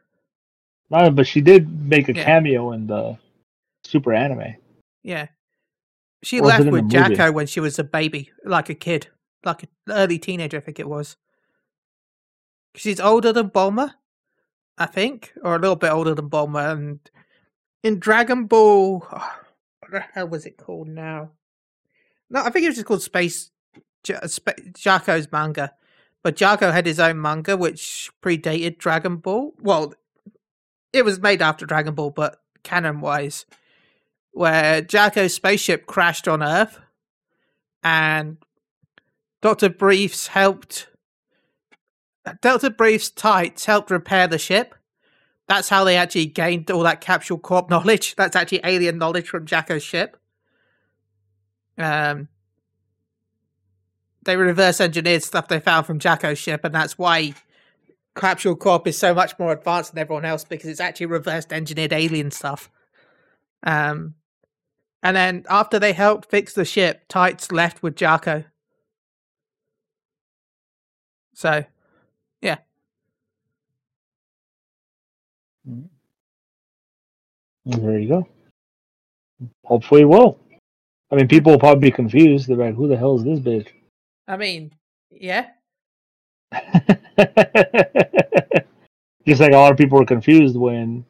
[0.90, 2.24] No, but she did make a Yeah.
[2.24, 3.18] cameo in the
[3.84, 4.56] Super Anime.
[5.02, 5.28] Yeah.
[6.22, 6.96] She Or left in the with movie?
[6.96, 9.08] Jaco when she was a baby, like a kid,
[9.44, 11.16] like an early teenager, I think it was.
[12.74, 13.94] She's older than Bulma,
[14.78, 16.72] I think, or a little bit older than Bulma.
[16.72, 17.00] And
[17.82, 19.34] in Dragon Ball, oh,
[19.80, 21.30] what the hell was it called now?
[22.30, 23.50] No, I think it was just called Space
[24.02, 25.74] J- Spa- Jaco's manga.
[26.22, 29.52] But Jaco had his own manga, which predated Dragon Ball.
[29.60, 29.92] Well,
[30.92, 33.44] it was made after Dragon Ball, but canon wise,
[34.30, 36.78] where Jaco's spaceship crashed on Earth,
[37.82, 38.36] and
[39.42, 40.88] Doctor Briefs helped.
[42.40, 44.76] Delta Briefs tights helped repair the ship.
[45.48, 48.14] That's how they actually gained all that capsule corp knowledge.
[48.16, 50.16] That's actually alien knowledge from Jaco's ship.
[51.76, 52.28] Um,
[54.24, 57.34] they reverse engineered stuff they found from Jaco's ship, and that's why
[58.14, 61.92] Capsule Corp is so much more advanced than everyone else because it's actually reversed engineered
[61.92, 62.70] alien stuff.
[63.64, 64.14] Um,
[65.02, 68.44] and then after they helped fix the ship, Tights left with Jaco.
[71.34, 71.64] So,
[72.40, 72.58] yeah.
[75.68, 75.86] Mm-hmm.
[77.64, 78.28] There you go.
[79.64, 80.38] Hopefully, it will.
[81.10, 82.48] I mean, people will probably be confused.
[82.48, 83.68] They're like, "Who the hell is this bitch?"
[84.26, 84.72] I mean,
[85.10, 85.48] yeah.
[89.26, 91.04] Just like a lot of people were confused when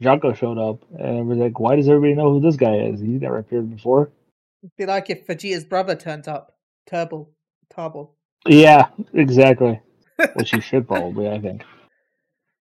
[0.00, 3.00] Jaco showed up, and it was like, "Why does everybody know who this guy is?
[3.00, 4.10] He's never appeared before."
[4.62, 6.56] It'd be like if Vegeta's brother turns up.
[6.88, 7.28] Tarble.
[7.72, 8.10] Tarble.
[8.46, 9.80] Yeah, exactly.
[10.34, 11.64] Which he should probably, I think.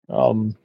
[0.10, 0.56] Um.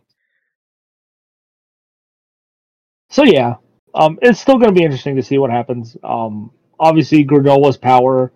[3.11, 3.57] So yeah,
[3.95, 5.97] um, it's still going to be interesting to see what happens.
[6.05, 8.33] Um, obviously, Granola's power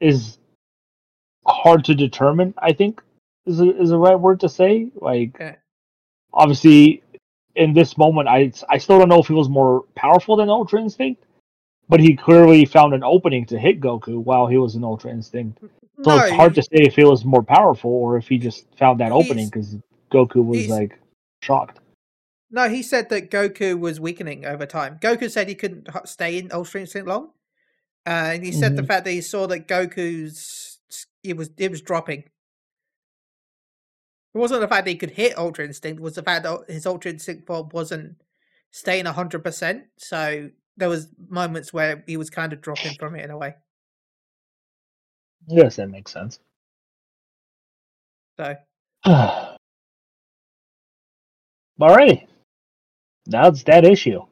[0.00, 0.38] is
[1.46, 2.54] hard to determine.
[2.58, 3.02] I think
[3.46, 4.90] is a, is the right word to say.
[4.96, 5.56] Like, Yeah.
[6.32, 7.02] obviously,
[7.56, 10.80] in this moment, I I still don't know if he was more powerful than Ultra
[10.82, 11.24] Instinct,
[11.88, 15.58] but he clearly found an opening to hit Goku while he was in Ultra Instinct.
[16.04, 18.66] So no, it's hard to say if he was more powerful or if he just
[18.78, 19.76] found that opening because
[20.12, 20.98] Goku was like
[21.42, 21.80] shocked.
[22.50, 24.98] no, he said that Goku was weakening over time.
[25.00, 27.30] Goku said he couldn't stay in Ultra Instinct long,
[28.06, 28.86] uh, and he said the Mhm.
[28.86, 30.78] fact that he saw that Goku's
[31.22, 32.20] it was it was dropping.
[34.34, 36.60] It wasn't the fact that he could hit Ultra Instinct; it was the fact that
[36.68, 38.16] his Ultra Instinct form wasn't
[38.70, 39.86] staying hundred percent.
[39.96, 43.54] So there was moments where he was kind of dropping from it in a way.
[45.46, 46.40] Yes, that makes sense.
[48.38, 48.54] So
[51.80, 52.26] Alrighty.
[53.26, 54.22] That's that issue.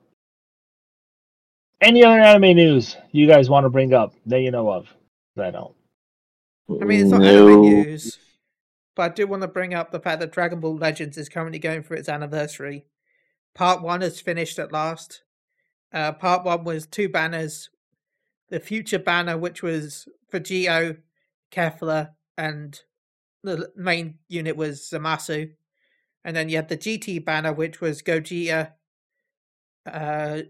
[1.80, 4.88] Any other anime news you guys want to bring up that you know of?
[5.38, 5.74] I don't.
[6.80, 7.48] I mean, it's not No.
[7.48, 8.18] anime news,
[8.94, 11.59] but I do want to bring up the fact that Dragon Ball Legends is currently
[11.59, 12.87] going for its anniversary.
[13.54, 15.22] Part one is finished at last.
[15.96, 17.70] Uh, part one was two banners.
[18.50, 20.96] The future banner, which was for Geo,
[21.50, 22.78] Kefla, and
[23.42, 25.52] the main unit was Zamasu.
[26.22, 28.72] And then you had the GT banner, which was Gogeta,
[29.90, 30.42] uh,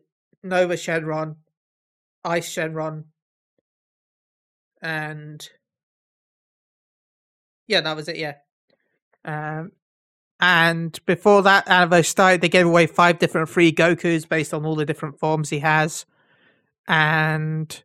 [0.43, 1.37] Nova Shenron,
[2.25, 3.05] Ice Shenron,
[4.83, 5.49] and
[7.69, 8.17] yeah, that was it.
[8.17, 8.35] Yeah.
[9.25, 9.71] Um,
[10.41, 14.75] and before that anniversary started, they gave away five different free Gokus based on all
[14.75, 16.05] the different forms he has,
[16.87, 17.83] and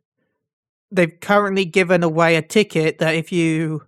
[0.90, 3.86] they've currently given away a ticket that if you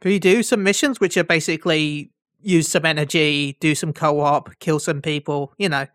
[0.00, 4.78] if you do some missions, which are basically use some energy, do some co-op, kill
[4.78, 5.86] some people, you know.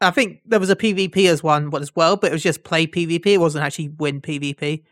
[0.00, 2.86] I think there was a PvP as one as well, but it was just play
[2.86, 3.26] PvP.
[3.26, 4.82] It wasn't actually win PvP.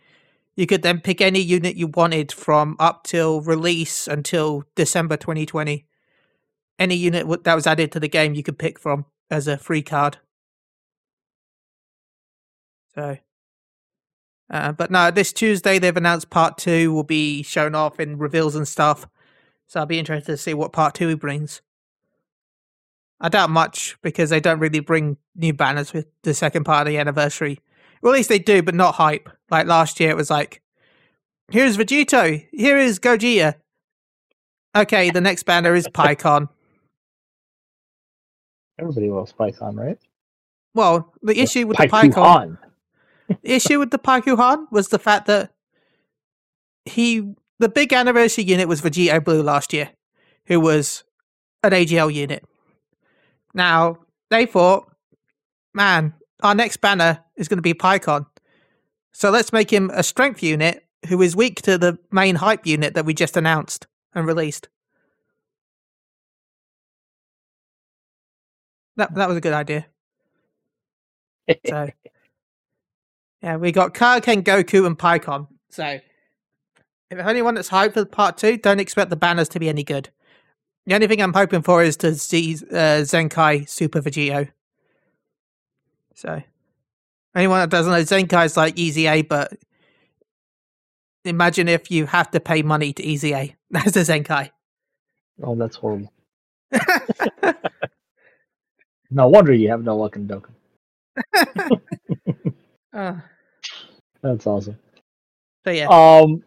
[0.60, 5.86] You could then pick any unit you wanted from up till release until December 2020.
[6.78, 9.80] Any unit that was added to the game you could pick from as a free
[9.80, 10.18] card.
[12.94, 13.16] So,
[14.50, 18.54] uh, but no, this Tuesday they've announced part two will be shown off in reveals
[18.54, 19.08] and stuff.
[19.66, 21.62] So I'll be interested to see what part two brings.
[23.18, 26.92] I doubt much because they don't really bring new banners with the second part of
[26.92, 27.60] the anniversary.
[28.02, 29.28] Well, at least they do, but not hype.
[29.50, 30.62] Like last year, it was like,
[31.50, 33.54] here's Vegito, here is Gogeta.
[34.74, 36.48] Okay, the next banner is Pikkon.
[38.78, 39.98] Everybody loves Pikkon, right?
[40.74, 42.58] Well, the issue with the Pikkon,
[43.28, 45.52] the issue with the Pikkon was the fact that
[46.84, 49.90] he, the big anniversary unit was Vegito Blue last year,
[50.46, 51.04] who was
[51.62, 52.44] an AGL unit.
[53.52, 53.96] Now
[54.30, 54.90] they thought,
[55.74, 58.26] man, our next banner is going to be Pikkon,
[59.12, 62.94] so let's make him a strength unit who is weak to the main hype unit
[62.94, 64.68] that we just announced and released.
[68.96, 69.86] That that was a good idea.
[71.66, 71.88] So,
[73.42, 75.48] yeah, we got Kaioken, Goku, and Pikkon.
[75.70, 76.00] So,
[77.10, 80.10] if anyone that's hyped for part two, don't expect the banners to be any good.
[80.86, 84.48] The only thing I'm hoping for is to see uh, Zenkai Super Vegito.
[86.20, 86.42] So,
[87.34, 89.54] anyone that doesn't know, Zenkai is like EZA, but
[91.24, 93.48] imagine if you have to pay money to EZA.
[93.70, 94.50] That's the Zenkai.
[95.42, 96.12] oh, that's horrible.
[99.12, 100.52] No wonder you have no luck in Dokkan.
[102.92, 103.14] uh,
[104.22, 104.78] That's awesome.
[105.64, 105.88] so, yeah.
[105.88, 106.44] Um,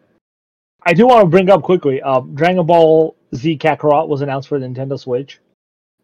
[0.86, 2.00] I do want to bring up quickly.
[2.00, 5.40] Um, Dragon Ball Z Kakarot was announced for the Nintendo Switch.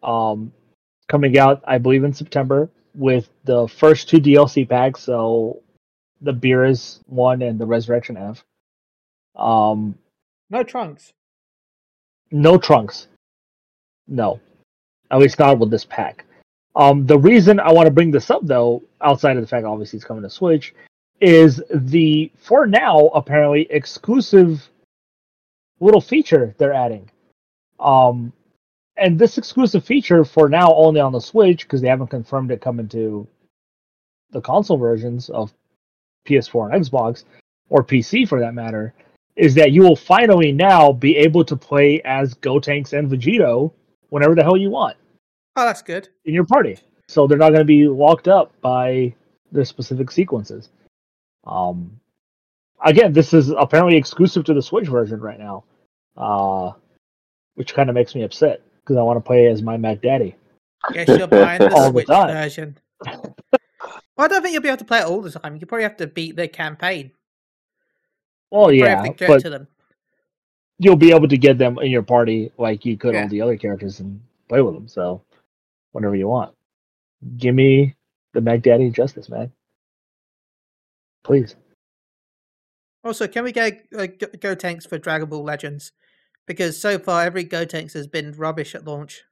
[0.03, 0.53] Um,
[1.07, 5.01] coming out, I believe, in September with the first two DLC packs.
[5.01, 5.61] So
[6.21, 8.43] the Beerus one and the Resurrection F.
[9.35, 9.95] Um,
[10.49, 11.13] no trunks.
[12.31, 13.07] no trunks.
[14.07, 14.39] No,
[15.09, 16.25] at least not with this pack.
[16.75, 19.97] Um, the reason I want to bring this up, though, outside of the fact obviously
[19.97, 20.73] it's coming to Switch,
[21.21, 24.69] is the for now apparently exclusive
[25.79, 27.09] little feature they're adding.
[27.79, 28.33] Um,
[29.01, 32.61] and this exclusive feature for now only on the Switch because they haven't confirmed it
[32.61, 33.27] coming to
[34.31, 35.53] the console versions of
[36.27, 37.23] PS4 and Xbox
[37.69, 38.93] or PC for that matter
[39.35, 43.71] is that you will finally now be able to play as Gotenks and Vegito
[44.09, 44.97] whenever the hell you want
[45.55, 46.07] Oh, that's good.
[46.25, 46.77] in your party.
[47.07, 49.13] So they're not going to be locked up by
[49.51, 50.69] their specific sequences.
[51.45, 51.99] Um,
[52.85, 55.63] again, this is apparently exclusive to the Switch version right now,
[56.15, 56.71] uh,
[57.55, 60.35] which kind of makes me upset because I want to play as my Mac Daddy.
[60.93, 62.27] Guess you're buying the All the Switch time.
[62.29, 62.77] version.
[63.05, 63.35] well,
[64.17, 65.57] I don't think you'll be able to play it all the time.
[65.57, 67.11] You probably have to beat the campaign.
[68.49, 69.43] Well, you yeah, but
[70.77, 73.23] you'll be able to get them in your party like you could Yeah.
[73.23, 74.87] all the other characters and play with them.
[74.87, 75.21] So
[75.91, 76.53] whenever you want.
[77.37, 77.95] Give me
[78.33, 79.51] the Meg Daddy Justice, man.
[81.23, 81.55] Please.
[83.03, 85.91] Also, can we get uh, Gotenks for Dragon Ball Legends?
[86.51, 89.23] Because so far, every Gotenks has been rubbish at launch.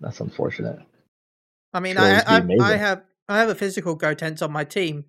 [0.00, 0.78] That's unfortunate.
[1.74, 5.04] I mean, Sure, I, I, I have I have a physical Gotenks on my team.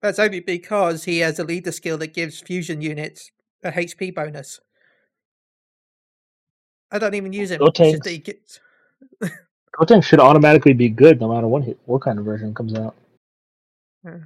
[0.00, 3.30] That's only because he has a leader skill that gives fusion units
[3.62, 4.60] a HP bonus.
[6.90, 7.60] I don't even use him.
[7.60, 8.24] Gotenks.
[8.24, 8.60] gets-
[9.78, 12.94] Gotenks should automatically be good no matter what hit, what kind of version comes out.
[14.06, 14.20] Yeah.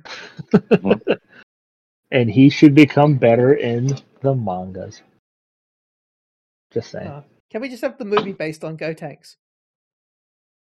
[0.76, 0.92] Hmm.
[2.12, 5.03] and he should become better in the mangas.
[6.73, 7.09] Just saying.
[7.09, 9.37] Uh, Can we just have the movie based on Gotenks?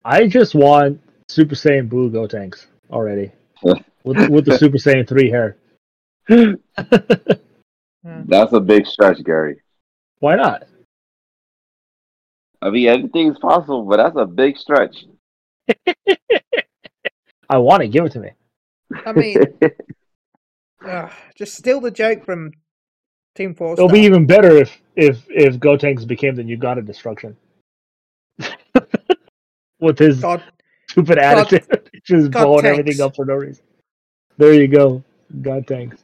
[0.05, 3.33] I just want Super Saiyan Blue Gotenks already.
[3.63, 5.57] with, with the Super Saiyan 3 hair.
[8.05, 9.61] That's a big stretch, Gary.
[10.21, 10.65] Why not?
[12.61, 15.05] I mean, everything's possible, but that's a big stretch.
[17.49, 17.89] I want it.
[17.89, 18.31] Give it to me.
[19.07, 19.45] I mean,
[20.85, 22.53] ugh, just steal the joke from
[23.37, 23.75] Team Four.
[23.75, 27.37] It'll be even better if if if Gotenks became the New God of Destruction.
[29.81, 30.43] With his God,
[30.91, 32.79] stupid God- attitude, just God blowing tanks.
[32.81, 33.63] everything up for no reason.
[34.37, 35.03] There you go,
[35.41, 36.03] God tanks.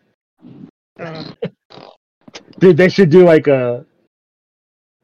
[1.01, 1.25] uh,
[2.61, 3.85] Dude, they should do like a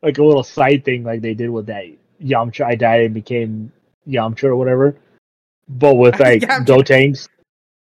[0.02, 1.84] like a little side thing like they did with that
[2.22, 2.64] Yamcha.
[2.64, 3.72] I died and became
[4.08, 4.96] Yamcha or whatever,
[5.68, 6.64] but with like Yamcha.
[6.66, 7.28] Gotenks.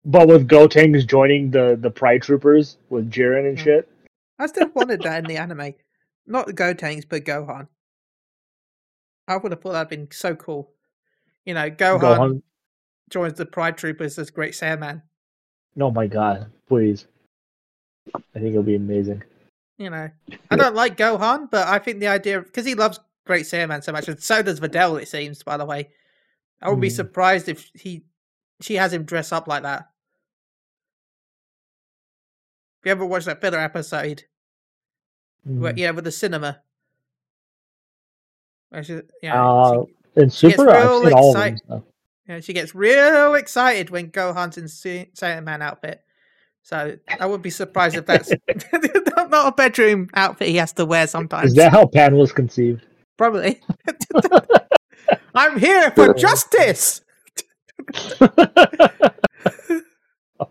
[0.06, 3.64] But with Gotenks joining the the Pride Troopers with Jiren and Hmm.
[3.64, 3.90] shit.
[4.40, 5.76] I still wanted that in the anime.
[6.26, 7.68] Not the Gotenks, but Gohan.
[9.28, 10.72] I would have thought that'd been so cool.
[11.46, 12.42] You know, Gohan, Gohan.
[13.10, 15.02] joins the Pride Troopers as Great Saiyaman.
[15.80, 17.08] Oh my god, please!
[18.16, 19.24] I think it'll be amazing.
[19.78, 20.10] You know,
[20.52, 23.92] I don't like Gohan, but I think the idea because he loves Great Saiyaman so
[23.92, 25.02] much, and so does Videl.
[25.02, 25.90] It seems, by the way,
[26.62, 26.96] I would be Hmm.
[26.96, 28.06] surprised if he
[28.62, 29.90] she has him dress up like that.
[32.82, 34.24] If you ever watched that filler episode,
[35.44, 35.78] where, Mm.
[35.78, 36.62] yeah, with the cinema,
[38.70, 39.84] where she, yeah, Uh,
[40.16, 41.58] she, in she gets Super, I've real seen all of them.
[41.68, 41.84] so.
[42.28, 46.02] yeah, she gets real excited when Gohan's in Sa- Man outfit.
[46.66, 48.30] So I wouldn't be surprised if that's
[49.18, 51.50] not not a bedroom outfit he has to wear sometimes.
[51.52, 52.86] Is that how Pan was conceived?
[53.18, 53.60] Probably.
[55.36, 57.02] I'm here for justice.
[58.22, 58.30] oh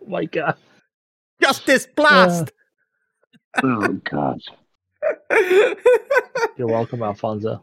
[0.06, 0.56] my god!
[1.40, 2.52] Justice blast.
[3.62, 4.44] oh gosh.
[6.56, 7.62] You're welcome, Alfonso.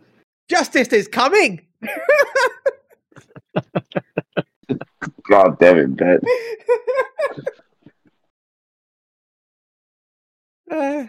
[0.49, 1.61] justice is coming.
[5.29, 6.19] God damn it, Ben.
[10.71, 11.05] Uh,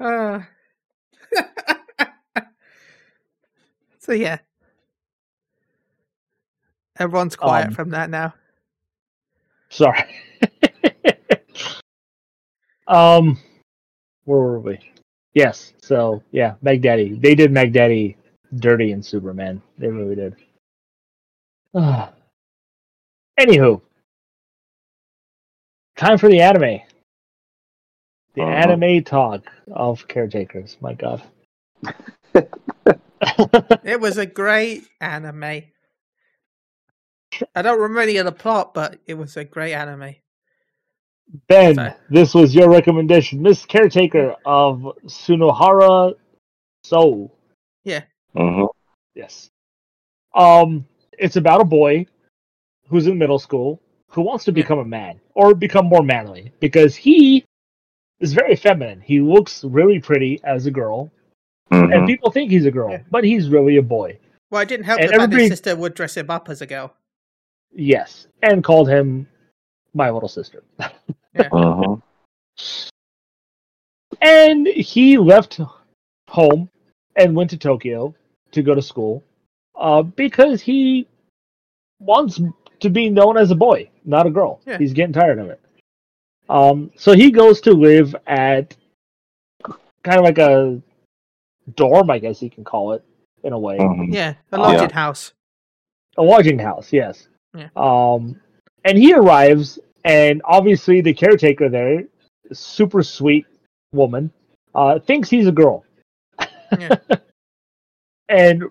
[0.00, 0.40] uh.
[3.98, 4.38] so yeah,
[6.98, 8.34] everyone's quiet Um, from that now.
[9.70, 10.04] Sorry.
[12.88, 13.38] um,
[14.24, 14.80] where were we?
[15.34, 15.74] Yes.
[15.82, 17.14] So yeah, Meg Daddy.
[17.20, 18.16] They did Meg Daddy
[18.56, 19.62] dirty in Superman.
[19.78, 20.36] They really did.
[21.74, 22.08] Uh,
[23.40, 23.80] Anywho,
[25.96, 26.80] time for the anime.
[28.34, 28.52] The Uh-huh.
[28.52, 30.76] anime talk of caretakers.
[30.80, 31.22] My God.
[33.82, 35.42] It was a great anime.
[37.54, 40.16] I don't remember any of the plot, but it was a great anime.
[41.48, 41.92] Ben, Sorry.
[42.10, 43.42] this was your recommendation.
[43.42, 46.14] Miss Caretaker of Sunohara
[46.84, 47.34] Soul.
[47.84, 48.02] Yeah
[48.34, 48.64] hmm
[49.14, 49.50] Yes.
[50.34, 50.86] Um,
[51.18, 52.06] it's about a boy
[52.88, 54.54] who's in middle school who wants to Yeah.
[54.62, 57.44] become a man or become more manly because he
[58.20, 59.00] is very feminine.
[59.00, 61.10] He looks really pretty as a girl,
[61.70, 63.02] and hmm people think he's a girl, Yeah.
[63.10, 64.18] but he's really a boy.
[64.50, 66.62] Well, it didn't help And the that everybody- his sister would dress him up as
[66.62, 66.94] a girl.
[67.74, 69.26] Yes, and called him
[69.98, 70.62] my little sister.
[71.36, 71.94] hmm
[74.20, 75.60] And he left
[76.28, 76.70] home
[77.14, 78.14] and went to Tokyo
[78.52, 79.22] to go to school
[79.76, 81.06] uh, because he
[82.00, 82.40] wants
[82.80, 84.60] to be known as a boy, not a girl.
[84.66, 84.78] Yeah.
[84.78, 85.60] He's getting tired of it.
[86.48, 88.74] Um, so he goes to live at
[90.02, 90.80] kind of like a
[91.76, 93.04] dorm, I guess you can call it,
[93.44, 93.76] in a way.
[93.78, 94.94] hmm Yeah, a Oh, lodging yeah.
[94.94, 95.32] house.
[96.16, 97.28] A lodging house, yes.
[97.54, 97.68] Yeah.
[97.76, 98.40] Um,
[98.84, 102.04] and he arrives, and obviously the caretaker there,
[102.52, 103.46] super sweet
[103.92, 104.30] woman,
[104.74, 105.84] uh, thinks he's a girl.
[106.78, 106.96] Yeah.
[108.28, 108.64] and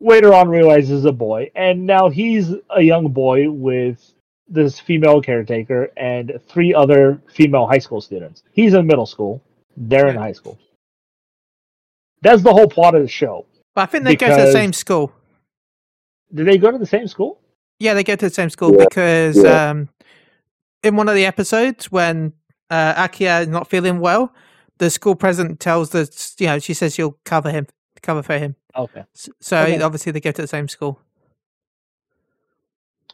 [0.00, 4.12] later on realizes a boy, and now he's a young boy with
[4.48, 8.42] this female caretaker and three other female high school students.
[8.52, 9.42] He's in middle school.
[9.76, 10.58] They're in high school.
[12.22, 13.46] That's the whole plot of the show.
[13.74, 15.12] But I think they go to the same school.
[16.34, 17.40] Did they go to the same school?
[17.78, 19.70] Yeah, they go to the same school Yeah, because yeah.
[19.70, 19.88] um,
[20.86, 22.32] in one of the episodes when
[22.70, 24.32] uh, Akia is not feeling well,
[24.78, 26.08] the school president tells the
[26.38, 27.66] you know she says she'll cover him,
[28.02, 28.54] cover for him.
[28.76, 29.04] Okay.
[29.40, 29.82] So Okay.
[29.82, 31.00] obviously they go to the same school.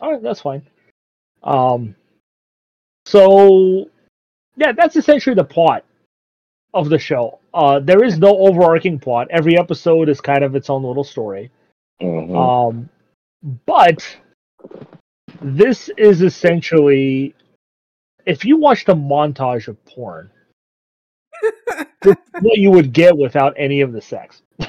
[0.00, 0.62] All right, that's fine.
[1.42, 1.94] Um,
[3.06, 3.88] so
[4.56, 5.84] yeah, that's essentially the plot
[6.74, 7.38] of the show.
[7.54, 9.28] Uh, there is no overarching plot.
[9.30, 11.50] Every episode is kind of its own little story.
[12.00, 12.36] Mhm.
[12.36, 12.88] Um,
[13.66, 14.04] but
[15.40, 17.34] this is essentially
[18.26, 20.30] if you watched a montage of porn,
[22.02, 24.42] what you would get without any of the sex.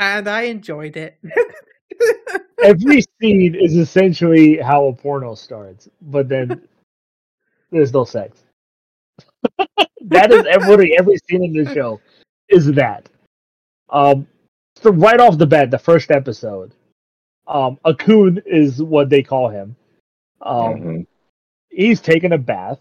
[0.00, 1.18] And I enjoyed it.
[2.64, 6.66] Every scene is essentially how a porno starts, but then
[7.70, 8.42] there's no sex.
[10.06, 12.00] that is every every scene in the show
[12.48, 13.10] is that.
[13.90, 14.26] Um,
[14.76, 16.74] so right off the bat, the first episode,
[17.46, 19.76] um, Akun is what they call him.
[20.40, 21.06] Um, Mhm.
[21.70, 22.78] He's taking a bath,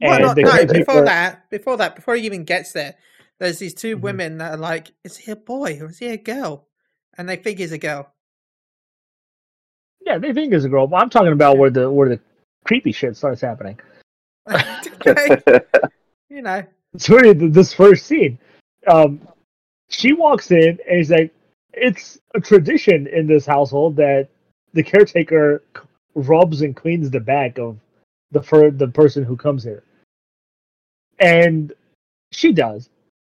[0.00, 2.94] well, and not, no, before that, before that, before he even gets there,
[3.38, 4.00] there's these 2 Mhm.
[4.00, 6.68] women that are like, "Is he a boy or is he a girl?"
[7.16, 8.10] And they think he's a girl.
[10.06, 10.86] yeah, they think it's a girl.
[10.86, 12.20] But I'm talking about where the where the
[12.66, 13.80] creepy shit starts happening.
[16.28, 16.62] you know,
[16.92, 18.38] it's really this first scene.
[18.86, 19.26] Um,
[19.88, 21.32] she walks in and he's like,
[21.72, 24.28] "It's a tradition in this household that
[24.74, 25.62] the caretaker
[26.14, 27.78] rubs and cleans the back of
[28.34, 29.82] the fir- the person who comes here."
[31.18, 31.72] And
[32.32, 32.90] she does.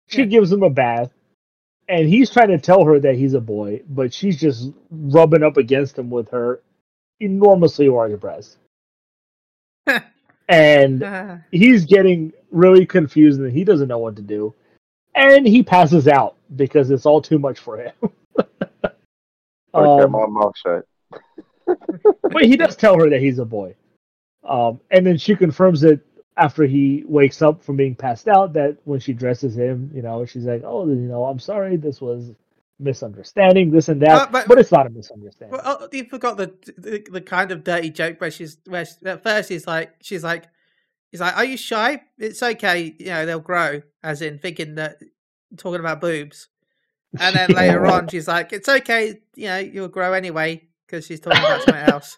[0.09, 0.27] She Yeah.
[0.27, 1.13] gives him a bath,
[1.89, 5.57] and he's trying to tell her that he's a boy, but she's just rubbing up
[5.57, 6.61] against him with her
[7.21, 8.59] enormously large breasts.
[10.49, 14.55] and Ah, he's getting really confused and he doesn't know what to do.
[15.15, 17.93] And he passes out because it's all too much for him.
[18.39, 18.41] I
[18.83, 18.95] kept
[19.75, 20.87] Um, my mouth shut.
[22.23, 23.75] but he does tell her that he's a boy.
[24.45, 26.01] Um, and then she confirms it
[26.37, 30.25] after he wakes up from being passed out that when she dresses him, you know,
[30.25, 32.31] she's like, oh, you know, I'm sorry, this was
[32.79, 34.11] misunderstanding, this and that.
[34.11, 35.59] Uh, but, but- it's not a misunderstanding.
[35.63, 38.93] well, oh, you forgot the, the the kind of dirty joke where she's where she,
[39.05, 40.45] at first he's like she's like
[41.11, 42.03] he's like, "Are you shy?
[42.19, 44.99] It's okay, you know they'll grow." As in thinking that
[45.57, 46.49] talking about boobs,
[47.19, 51.21] and then later on she's like, "It's okay, you know you'll grow anyway," because she's
[51.21, 52.17] talking about something else.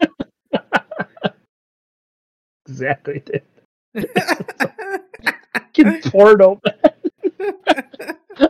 [2.71, 3.23] Exactly.
[5.53, 6.61] Fucking porno.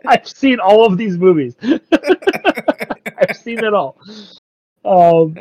[0.07, 1.57] I've seen all of these movies.
[1.63, 3.99] I've seen it all.
[4.85, 5.37] Um,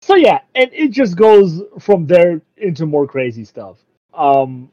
[0.00, 3.78] so yeah, and it just goes from there into more crazy stuff.
[4.14, 4.70] Um,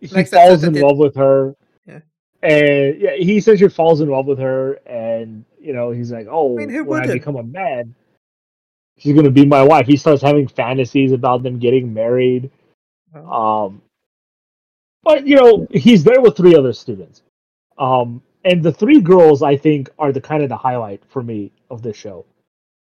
[0.00, 1.56] he falls in love with her,
[1.86, 2.00] Yeah.
[2.42, 6.56] and yeah, he essentially falls in love with her, and you know he's like, "Oh,
[6.56, 7.94] mean, when I become a man,
[8.98, 12.50] she's gonna be my wife." He starts having fantasies about them getting married.
[13.14, 13.80] Um,
[15.02, 17.22] but you know, he's there with three other students.
[17.78, 21.50] Um, and the three girls, I think, are the kind of the highlight for me
[21.70, 22.24] of this show.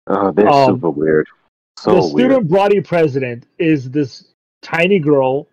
[0.08, 1.28] Oh, they're um, super weird.
[1.78, 2.12] So the weird.
[2.32, 5.48] student body president is this tiny girl,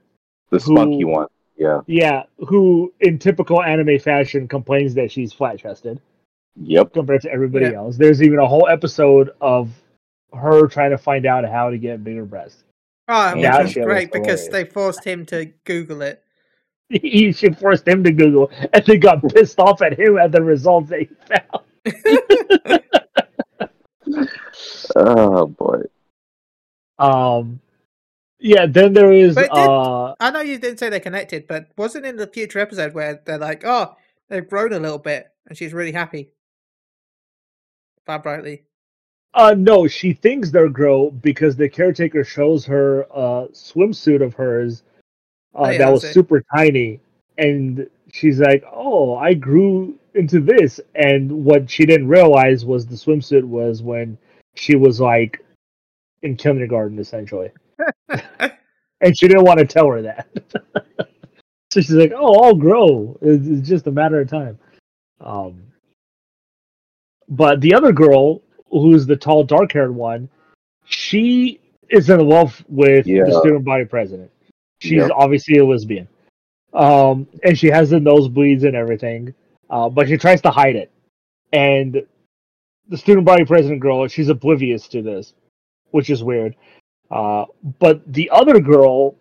[0.50, 1.26] The spunky who- one.
[1.58, 1.80] Yeah.
[1.86, 6.02] yeah, who in typical anime fashion complains that she's flat chested
[6.60, 6.92] Yep.
[6.92, 7.78] compared to everybody Yeah.
[7.78, 7.96] else.
[7.96, 9.70] There's even a whole episode of
[10.32, 12.64] her trying to find out how to get bigger breasts.
[13.08, 16.22] Oh, which Yeah, was she was great because they forced him to Google it.
[16.88, 20.42] he she forced him to Google, and they got pissed off at him at the
[20.42, 21.64] results they found.
[24.94, 25.82] Oh boy.
[26.98, 27.60] Um,
[28.40, 28.64] yeah.
[28.64, 32.16] Then there is did- uh, I know you didn't say they're connected, but wasn't in
[32.16, 33.94] the future episode where they're like, "Oh,
[34.30, 36.30] they've grown a little bit," and she's really happy.
[38.06, 38.64] Bob Brightly.
[39.36, 44.82] Uh, no, she thinks they're grow because the caretaker shows her a swimsuit of hers
[45.54, 46.12] uh, Oh, yeah, that was it.
[46.12, 47.00] super tiny,
[47.38, 52.96] and she's like, "Oh, I grew into this." And what she didn't realize was the
[52.96, 54.18] swimsuit was when
[54.54, 55.44] she was like
[56.22, 57.50] in kindergarten, essentially.
[58.08, 60.28] and she didn't want to tell her that.
[61.72, 63.18] so she's like, "Oh, I'll grow.
[63.22, 64.58] It's, it's just a matter of time."
[65.20, 65.62] Um,
[67.28, 70.28] but the other girl, who's the tall, dark-haired one,
[70.84, 71.60] she
[71.90, 73.24] is in love with Yeah.
[73.24, 74.30] the student body president.
[74.80, 75.10] She's Yep.
[75.14, 76.08] obviously a lesbian,
[76.72, 79.34] um, and she has the nosebleeds and everything,
[79.70, 80.90] uh, but she tries to hide it.
[81.52, 82.04] And
[82.88, 85.34] the student body president girl, she's oblivious to this,
[85.90, 86.54] which is weird.
[87.10, 87.46] Uh,
[87.78, 89.14] but the other girl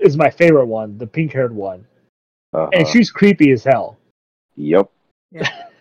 [0.00, 1.86] is my favorite one, the pink haired one,
[2.52, 2.68] Uh-huh.
[2.72, 3.98] and she's creepy as hell.
[4.56, 4.90] Yep.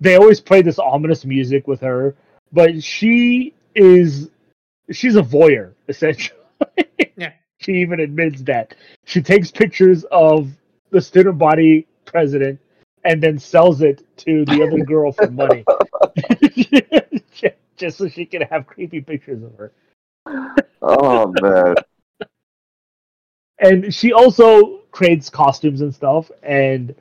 [0.00, 2.16] they always play this ominous music with her,
[2.52, 4.30] but she is
[4.90, 6.36] she's a voyeur essentially.
[7.16, 7.32] Yeah.
[7.58, 8.74] She even admits that
[9.04, 10.50] she takes pictures of
[10.90, 12.58] the student body president
[13.04, 15.64] and then sells it to the other girl for money,
[17.76, 19.72] just so she can have creepy pictures of her.
[20.82, 21.74] Oh man.
[23.58, 26.94] and she also creates costumes and stuff and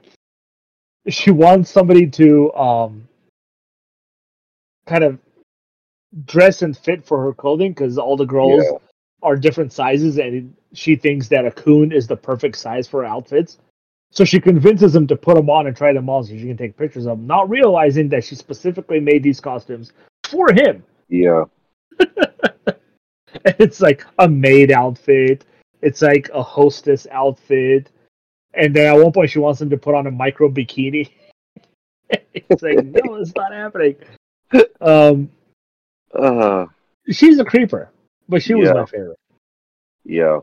[1.13, 3.07] she wants somebody to um
[4.85, 5.19] kind of
[6.25, 8.77] dress and fit for her clothing because all the girls Yeah.
[9.21, 13.07] are different sizes and she thinks that a coon is the perfect size for her
[13.07, 13.59] outfits
[14.11, 16.57] so she convinces him to put them on and try them on so she can
[16.57, 19.93] take pictures of them not realizing that she specifically made these costumes
[20.27, 21.43] for him Yeah.
[23.45, 25.45] it's like a maid outfit.
[25.81, 27.89] It's like a hostess outfit.
[28.59, 31.09] And then at one point she wants him to put on a micro bikini.
[32.33, 33.95] it's like, no, it's not happening.
[34.81, 35.31] Um
[36.13, 36.65] Uh,
[37.09, 37.89] she's a creeper,
[38.27, 38.73] but she was Yeah.
[38.73, 39.19] my favorite.
[40.03, 40.39] yeah.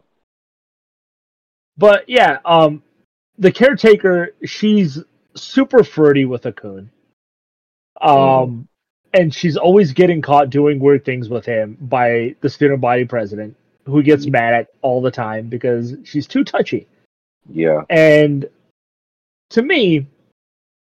[1.76, 2.82] But yeah, um
[3.38, 4.98] the caretaker, she's
[5.34, 6.90] super flirty with a coon.
[8.00, 8.66] Um
[9.12, 13.56] and she's always getting caught doing weird things with him by the student body president,
[13.84, 16.86] who gets mad at all the time because she's too touchy.
[17.50, 17.82] Yeah.
[17.90, 18.48] And
[19.50, 20.06] to me,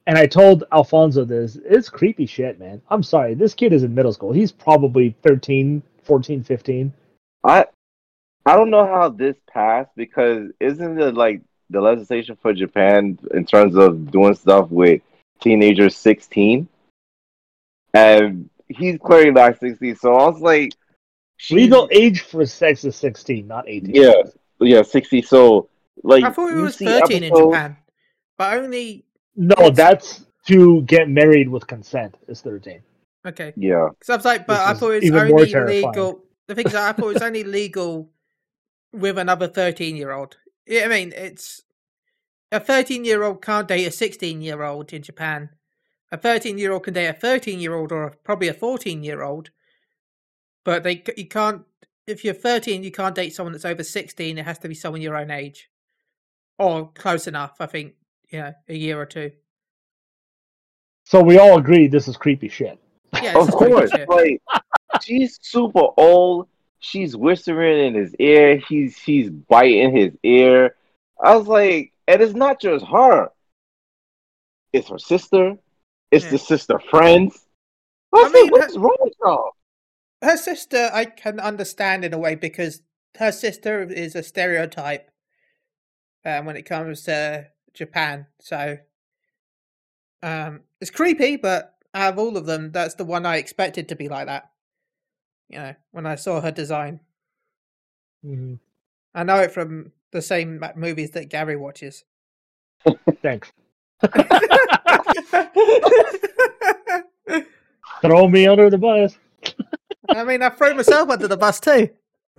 [0.06, 2.82] and I told Alfonso this, it's creepy shit, man.
[2.90, 3.34] I'm sorry.
[3.34, 4.32] This kid is in middle school.
[4.32, 6.92] He's probably 13, 14, 15.
[7.42, 7.66] I
[8.46, 11.40] I don't know how this passed because isn't it like
[11.70, 15.00] the legislation for Japan in terms of doing stuff with
[15.40, 16.68] teenagers 16?
[17.94, 20.74] And he's clearly not 16, so I was like,
[21.50, 23.94] Legal age for sex is 16, not 18.
[23.94, 24.22] Yeah,
[24.60, 25.22] yeah, 60.
[25.22, 25.68] So,
[26.02, 27.76] like, I thought it was see 13 in Japan,
[28.36, 29.04] but only
[29.36, 32.82] No, It's- that's to get married with consent is 13.
[33.26, 33.52] okay.
[33.56, 35.80] Yeah, Because I was like, but This I is thought it was even more only
[35.80, 36.24] legal.
[36.46, 38.10] The thing is, I thought it was only legal
[38.92, 40.36] with another 13 year old.
[40.66, 41.62] Yeah, I mean, it's
[42.52, 45.50] a 13 year old can't date a 16 year old in Japan.
[46.12, 49.22] A 13 year old can date a 13 year old or probably a 14 year
[49.22, 49.50] old.
[50.64, 51.62] But they you can't
[52.06, 54.38] if you're 13, you can't date someone that's over 16.
[54.38, 55.70] It has to be someone your own age
[56.58, 57.56] or close enough.
[57.60, 57.94] I think
[58.30, 59.32] you know a year or two.
[61.04, 62.78] So we all agree this is creepy shit.
[63.22, 63.90] Yeah, of course.
[63.90, 64.08] shit.
[64.08, 64.40] Like,
[65.02, 66.48] she's super old.
[66.80, 68.56] She's whispering in his ear.
[68.68, 70.74] He's she's biting his ear.
[71.22, 73.30] I was like, and it's not just her.
[74.72, 75.56] It's her sister.
[76.10, 76.30] It's Yeah.
[76.32, 77.46] the sister friends.
[78.14, 79.52] I, I mean, like, what's wrong with y'all?
[80.22, 82.82] her sister I can understand in a way because
[83.18, 85.10] her sister is a stereotype
[86.24, 88.26] um, when it comes to Japan.
[88.40, 88.78] So
[90.22, 93.96] um, it's creepy, but out of all of them, that's the one I expected to
[93.96, 94.50] be like that.
[95.48, 97.00] You know, when I saw her design,
[98.24, 98.58] Mhm.
[99.14, 102.04] I know it from the same movies that Gary watches.
[103.22, 103.52] Thanks.
[108.00, 109.18] Throw me under the bus.
[110.08, 111.90] I mean, I threw myself under the bus too.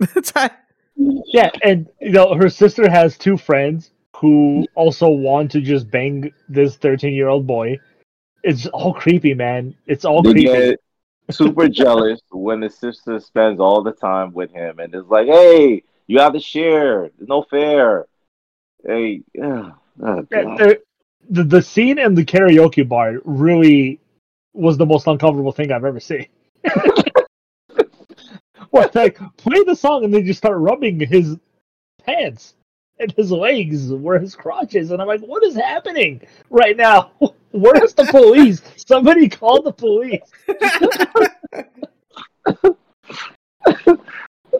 [0.96, 6.32] Yeah, and you know her sister has two friends who also want to just bang
[6.48, 7.78] this thirteen-year-old boy.
[8.42, 9.74] It's all creepy, man.
[9.86, 10.76] It's all They creepy.
[11.30, 15.82] super jealous when the sister spends all the time with him and it's like, hey,
[16.06, 17.06] you have to share.
[17.06, 18.06] It's no fair.
[18.86, 20.80] Hey, oh, Yeah, the,
[21.28, 24.00] the the scene in the karaoke bar really
[24.54, 26.26] was the most uncomfortable thing I've ever seen.
[28.70, 31.36] what like play the song and they just start rubbing his
[32.04, 32.54] pants
[32.98, 37.12] and his legs where his crotch is, and I'm like, what is happening right now?
[37.50, 38.62] Where's the police?
[38.76, 40.20] Somebody call the police.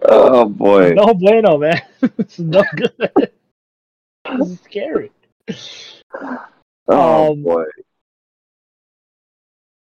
[0.09, 0.94] oh boy.
[0.94, 1.80] No bueno, man.
[2.18, 3.30] it's no good.
[4.40, 5.11] is scary.
[6.88, 7.64] Oh um, boy.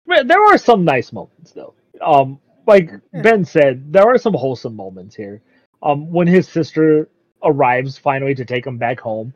[0.06, 1.74] There are some nice moments though.
[2.00, 3.22] Um, like Yeah.
[3.22, 5.40] Ben said, there are some wholesome moments here.
[5.82, 7.08] Um, when his sister
[7.42, 9.34] arrives finally to take him back home,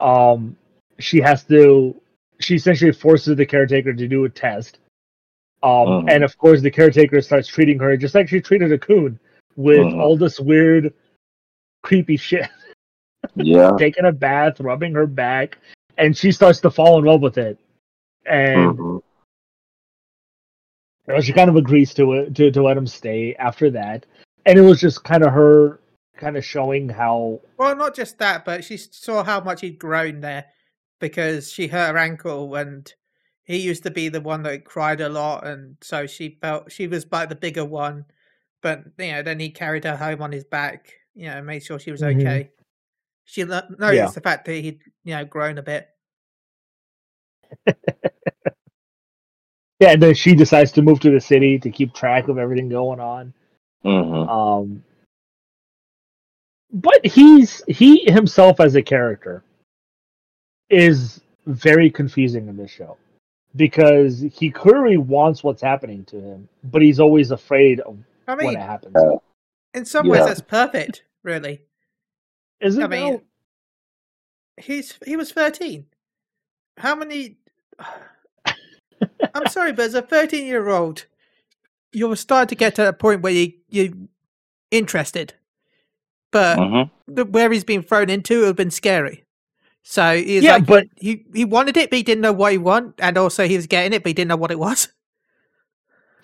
[0.00, 0.56] um,
[0.98, 1.94] she has to.
[2.40, 4.78] She essentially forces the caretaker to do a test.
[5.64, 6.10] Um, Mhm.
[6.12, 9.18] and of course, the caretaker starts treating her just like she treated a coon
[9.56, 9.98] with Mhm.
[10.00, 10.94] all this weird,
[11.82, 12.48] creepy shit.
[13.34, 13.72] Yeah.
[13.76, 15.58] taking a bath, rubbing her back,
[15.98, 17.58] and she starts to fall in love with it.
[18.26, 19.02] And Mhm.
[21.08, 24.06] You know, she kind of agrees to it to, to let him stay after that.
[24.46, 25.80] And it was just kind of her
[26.16, 30.20] kind of showing how well, not just that, but she saw how much he'd grown
[30.20, 30.46] there.
[31.00, 32.92] because she hurt her ankle and
[33.44, 36.88] he used to be the one that cried a lot and so she felt she
[36.88, 38.04] was like the bigger one
[38.62, 41.78] but you know then he carried her home on his back you know made sure
[41.78, 42.18] she was Mhm.
[42.20, 42.50] okay
[43.24, 44.10] she noticed Yeah.
[44.10, 45.88] the fact that he'd you know grown a bit
[49.80, 52.68] Yeah, and then she decides to move to the city to keep track of everything
[52.68, 53.32] going on.
[53.82, 53.88] hmm
[54.28, 54.84] Um,
[56.72, 59.42] but he's he himself as a character
[60.68, 62.96] is very confusing in this show
[63.56, 68.54] because he clearly wants what's happening to him, but he's always afraid of i what
[68.56, 68.94] happens.
[69.72, 71.62] in some ways that's perfect really
[72.60, 72.84] Is it?
[72.84, 73.22] I mean, though?
[74.62, 75.86] he's he was 13
[76.76, 77.38] how many
[79.34, 81.06] i'm sorry but as a 13 year old
[81.92, 83.92] you're starting to get to a point where you you're
[84.70, 85.34] interested.
[86.30, 86.82] But hmm
[87.30, 89.24] where he's been thrown into it would have been scary.
[89.82, 92.58] So he's Yeah, like but- he he wanted it but he didn't know what he
[92.58, 94.88] wanted, and also he was getting it but he didn't know what it was.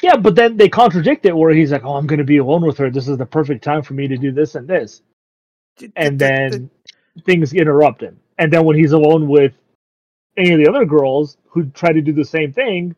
[0.03, 2.63] Yeah, but then they contradict it where he's like, "Oh, I'm going to be alone
[2.67, 2.91] with her.
[2.91, 5.01] This is the perfect time for me to do this and this,"
[5.97, 6.69] and then
[7.25, 8.21] things interrupt him.
[8.39, 9.55] And then when he's alone with
[10.37, 12.95] any of the other girls who try to do the same thing,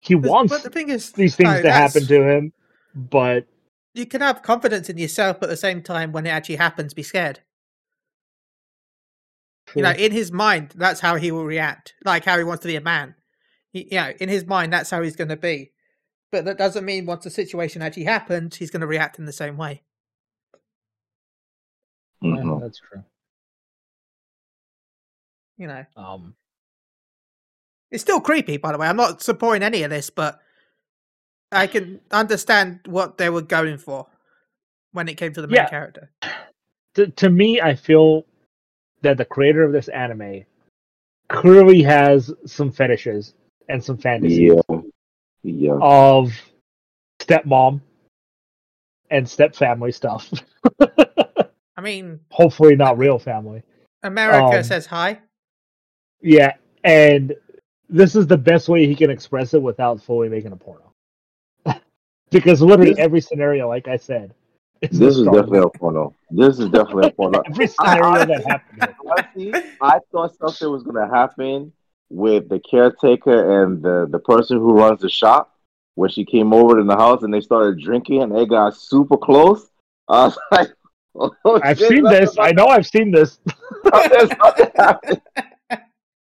[0.00, 2.52] he but- wants but the thing is these things no, to happen to him,
[2.94, 3.46] but
[3.94, 6.94] you can have confidence in yourself but at the same time when it actually happens
[6.94, 7.40] be scared.
[9.74, 12.68] You know in his mind that's how he will react like how he wants to
[12.68, 13.14] be a man.
[13.72, 15.72] He, you know in his mind that's how he's going to be.
[16.30, 19.32] But that doesn't mean once the situation actually happens he's going to react in the
[19.32, 19.82] same way.
[22.20, 23.04] Yeah, hmm that's true.
[25.58, 26.34] You know Um,
[27.90, 30.40] it's still creepy by the way i'm not supporting any of this but
[31.50, 34.06] i can understand what they were going for
[34.92, 35.68] when it came to the main Yeah.
[35.68, 36.10] character
[36.94, 38.26] to, to me, I feel
[39.00, 40.44] that the creator of this anime
[41.28, 43.32] clearly has some fetishes
[43.70, 44.80] and some fantasies Yeah.
[45.42, 45.78] Yeah.
[45.80, 46.32] of
[47.18, 47.80] stepmom
[49.10, 50.30] and stepfamily stuff.
[51.76, 53.62] i mean Hopefully, not real family.
[54.02, 55.18] america Um, says hi
[56.22, 56.54] Yeah,
[56.84, 57.34] and
[57.88, 60.92] this is the best way he can express it without fully making a porno.
[62.30, 64.34] because literally every scenario, like I said,
[64.80, 66.14] is This is definitely a porno.
[66.30, 67.42] This is definitely a porno.
[67.46, 68.94] every scenario that happened.
[69.06, 71.72] Honestly, I thought something was gonna happen
[72.08, 75.54] with the caretaker and the the person who runs the shop
[75.94, 79.16] when she came over to the house and they started drinking and they got super
[79.16, 79.68] close.
[80.08, 80.70] I was like,
[81.14, 82.36] oh, I've shit, seen this.
[82.38, 83.38] I know I've seen this.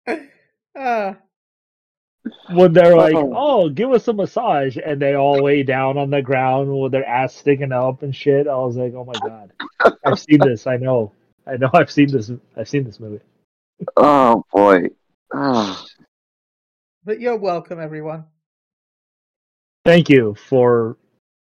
[0.07, 0.29] There's something
[0.75, 1.15] happening.
[1.15, 1.15] uh,
[2.55, 3.33] when they're like, Oh.
[3.37, 7.07] "Oh, give us a massage," and they all lay down on the ground with their
[7.07, 8.47] ass sticking up and shit.
[8.49, 9.53] I was like, "Oh my god,
[10.05, 10.67] I've seen this.
[10.67, 11.13] I know,
[11.47, 11.71] I know.
[11.75, 12.31] I've seen this.
[12.57, 13.21] I've seen this movie."
[13.97, 14.89] Oh boy.
[15.35, 15.85] Ah.
[17.05, 18.25] but you're welcome everyone
[19.85, 20.97] Thank you for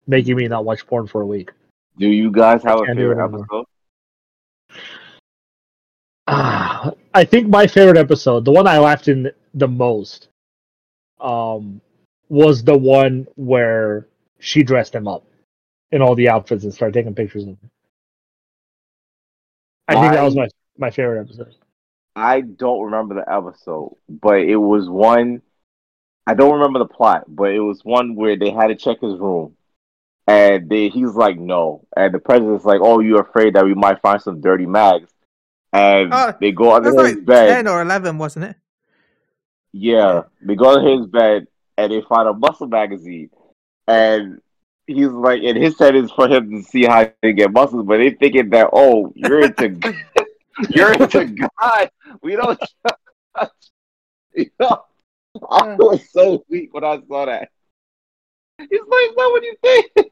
[0.07, 1.51] making me not watch porn for a week.
[1.97, 3.65] Do you guys have a Can't do it favorite anymore.
[4.71, 4.81] episode?
[6.31, 10.29] Ah, I think my favorite episode, the one I laughed in the most,
[11.21, 11.81] um,
[12.29, 14.07] was the one where
[14.39, 15.25] she dressed him up
[15.91, 17.71] in all the outfits and started taking pictures of him.
[19.89, 21.55] I think that was my my favorite episode.
[22.15, 25.41] I don't remember the episode, but it was one.
[26.27, 29.19] I don't remember the plot, but it was one where they had to check his
[29.19, 29.57] room,
[30.27, 34.03] and they, he's like, "No," and the president's like, "Oh, you're afraid that we might
[34.03, 35.11] find some dirty mags,"
[35.73, 37.49] and Oh, they go under his like bed.
[37.49, 38.57] 10 or 11, wasn't it?
[39.73, 41.47] Yeah, they go to his bed
[41.77, 43.31] and they find a muscle magazine,
[43.87, 44.41] and
[44.87, 47.99] he's like, and his head is for him to see how to get muscles, but
[47.99, 49.79] they thinking that, oh, you're into,
[50.71, 51.91] you're into God.
[52.23, 52.59] We don't.
[54.35, 54.83] you know,
[55.49, 57.51] I was so weak when I saw that.
[58.59, 60.11] He's like, "What would you think?"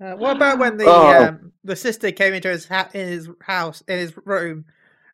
[0.00, 1.24] Uh, what about when the Oh.
[1.28, 4.64] um, the sister came into his ha- in his house in his room,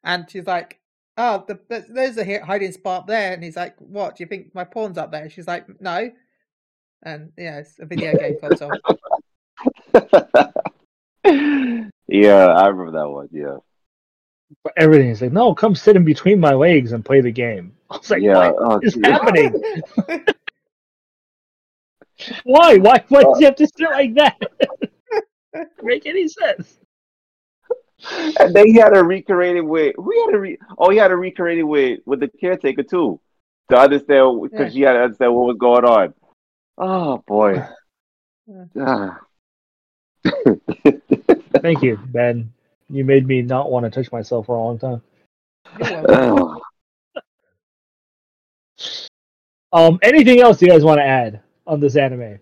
[0.03, 0.79] and she's like,
[1.17, 4.17] "Oh, the, the, there's a hiding spot there," and he's like, "What?
[4.17, 6.11] Do you think my porn's up there?" She's like, "No,"
[7.03, 8.73] and yeah, it's a video game console.
[12.09, 13.29] yeah, I remember that one.
[13.33, 13.57] Yeah,
[14.63, 17.75] But everything is like, no, come sit in between my legs and play the game.
[17.91, 18.51] I was like, yeah.
[18.51, 19.07] what Oh, is dude.
[19.07, 19.63] happening?
[22.45, 22.77] Why?
[22.77, 23.05] Why?
[23.09, 24.39] Why does he have to sit like that?
[25.83, 26.79] Make any sense?
[28.41, 31.09] And then he had to recreate it with who had to re oh he had
[31.09, 33.21] to recreate it with with the caretaker too
[33.71, 36.15] to understand because she had to understand what was going on.
[36.77, 37.65] Oh boy.
[38.79, 39.21] Ah.
[41.63, 42.53] Thank you, Ben.
[42.91, 45.03] You made me not want to touch myself for a long time.
[45.79, 46.41] You're welcome.
[46.45, 46.61] Ugh.
[49.73, 52.39] Um, anything else you guys want to add on this anime?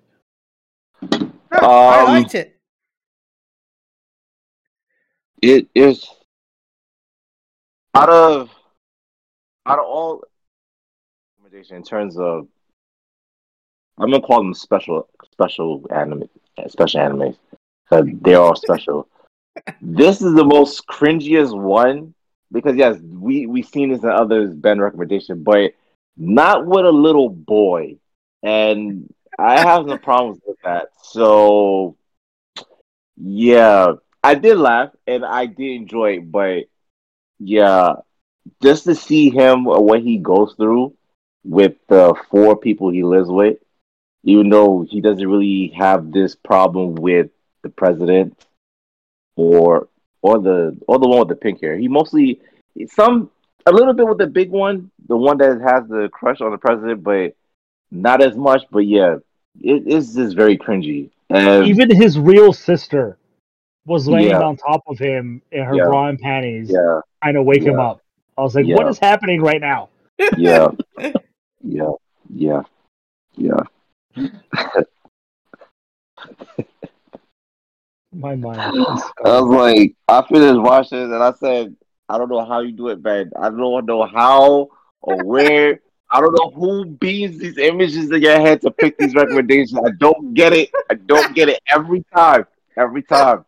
[1.03, 2.57] No, I Um, liked it.
[5.43, 6.09] it is
[7.95, 8.51] out of
[9.67, 10.23] out of all
[11.39, 12.49] recommendation in terms of
[13.99, 16.29] I'm gonna call them special special anime
[16.69, 17.37] special animes
[17.85, 19.09] because they're all special.
[19.83, 22.15] this is the most cringiest one
[22.51, 25.75] because yes, we we've seen this in others Ben recommendation, but
[26.17, 27.97] not with a little boy,
[28.43, 30.89] and I have no problems with that.
[31.03, 31.97] So
[33.17, 36.65] yeah, I did laugh and I did enjoy it, but
[37.39, 37.97] yeah,
[38.63, 40.95] just to see him or what he goes through
[41.45, 43.59] with the four people he lives with,
[44.25, 47.31] even though he doesn't really have this problem with
[47.63, 48.37] the president
[49.37, 49.89] or
[50.21, 51.77] or the or the one with the pink hair.
[51.77, 52.41] He mostly
[52.89, 53.31] some
[53.67, 56.59] a little bit with the big one, the one that has the crush on the
[56.59, 57.35] president, but
[57.93, 58.65] not as much.
[58.71, 59.17] But yeah,
[59.61, 61.11] it is just very cringy.
[61.31, 63.19] And Even his real sister
[63.87, 64.43] was laying Yeah.
[64.43, 65.85] on top of him in her Yeah.
[65.85, 68.01] bra and panties, yeah, trying to wake him up.
[68.37, 68.77] I was like, Yeah.
[68.77, 69.89] "What is happening right now?"
[70.37, 70.69] yeah,
[71.63, 71.93] yeah,
[72.35, 72.63] yeah,
[73.37, 73.61] yeah.
[78.15, 78.61] My mind.
[79.25, 81.75] I was like, I finished watching and I said,
[82.11, 83.33] I don't know how you do it, man.
[83.41, 84.69] I don't know how
[85.01, 85.81] or where.
[86.13, 89.81] I don't know who beams these images in your head to pick these recommendations.
[89.85, 90.71] I don't get it.
[90.91, 92.47] I don't get it every time.
[92.77, 93.47] Every time.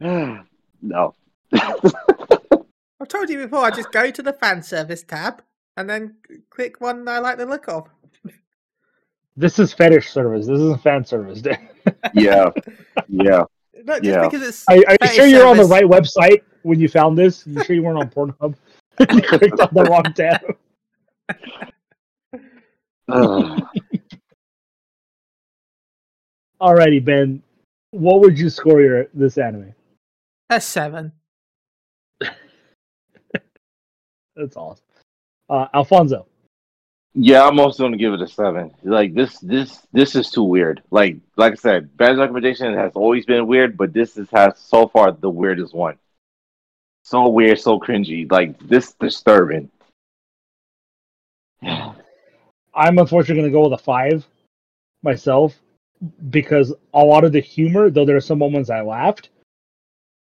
[0.00, 1.14] no.
[1.52, 3.60] I've told you before.
[3.64, 5.42] I just go to the fan service tab
[5.76, 6.16] and then
[6.50, 7.88] click one I like the look of.
[9.36, 10.48] This is fetish service.
[10.48, 11.40] This isn't fan service.
[12.12, 12.50] yeah.
[13.06, 13.44] Yeah.
[13.84, 14.24] No, just Yeah.
[14.24, 14.64] because it's.
[14.68, 17.46] Are, are you sure you're on the right website when you found this?
[17.46, 18.56] You sure you weren't on Pornhub?
[19.00, 20.40] You clicked on the wrong tab.
[23.08, 23.62] Ugh.
[26.60, 27.42] Alrighty, Ben.
[27.92, 29.74] What would you score your this anime?
[30.50, 31.12] A seven.
[34.36, 34.84] That's awesome.
[35.48, 36.26] Uh, Alfonso.
[37.14, 38.72] Yeah, I'm also gonna give it a seven.
[38.82, 40.82] Like this, this, this is too weird.
[40.90, 44.86] Like, like I said, Ben's recommendation has always been weird, but this is has so
[44.88, 45.96] far the weirdest one.
[47.02, 48.30] So weird, so cringy.
[48.30, 49.70] Like this, disturbing.
[51.62, 54.26] I'm unfortunately going to go with a five
[55.02, 55.58] myself
[56.30, 59.30] because a lot of the humor, though there are some moments I laughed,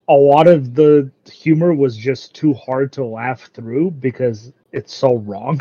[0.08, 5.18] a lot of the humor was just too hard to laugh through because it's so
[5.18, 5.60] wrong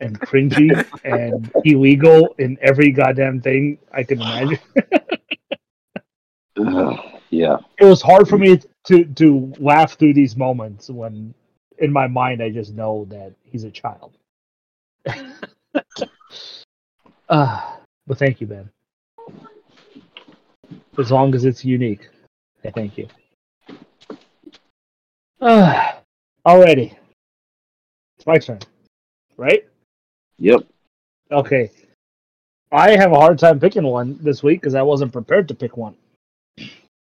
[0.00, 4.58] and cringy and illegal in every goddamn thing I can imagine.
[7.26, 11.34] Ugh, yeah, It was hard for me to to laugh through these moments when
[11.78, 14.16] in my mind I just know that he's a child.
[17.28, 18.70] uh, but thank you, Ben.
[20.98, 22.08] As long as it's unique.
[22.64, 23.08] I thank you.
[25.40, 25.92] Uh,
[26.46, 26.96] alrighty.
[28.16, 28.60] It's my turn.
[29.36, 29.66] Right?
[30.38, 30.60] yep.
[31.30, 31.70] Okay.
[32.72, 35.76] I have a hard time picking one this week because I wasn't prepared to pick
[35.76, 35.94] one.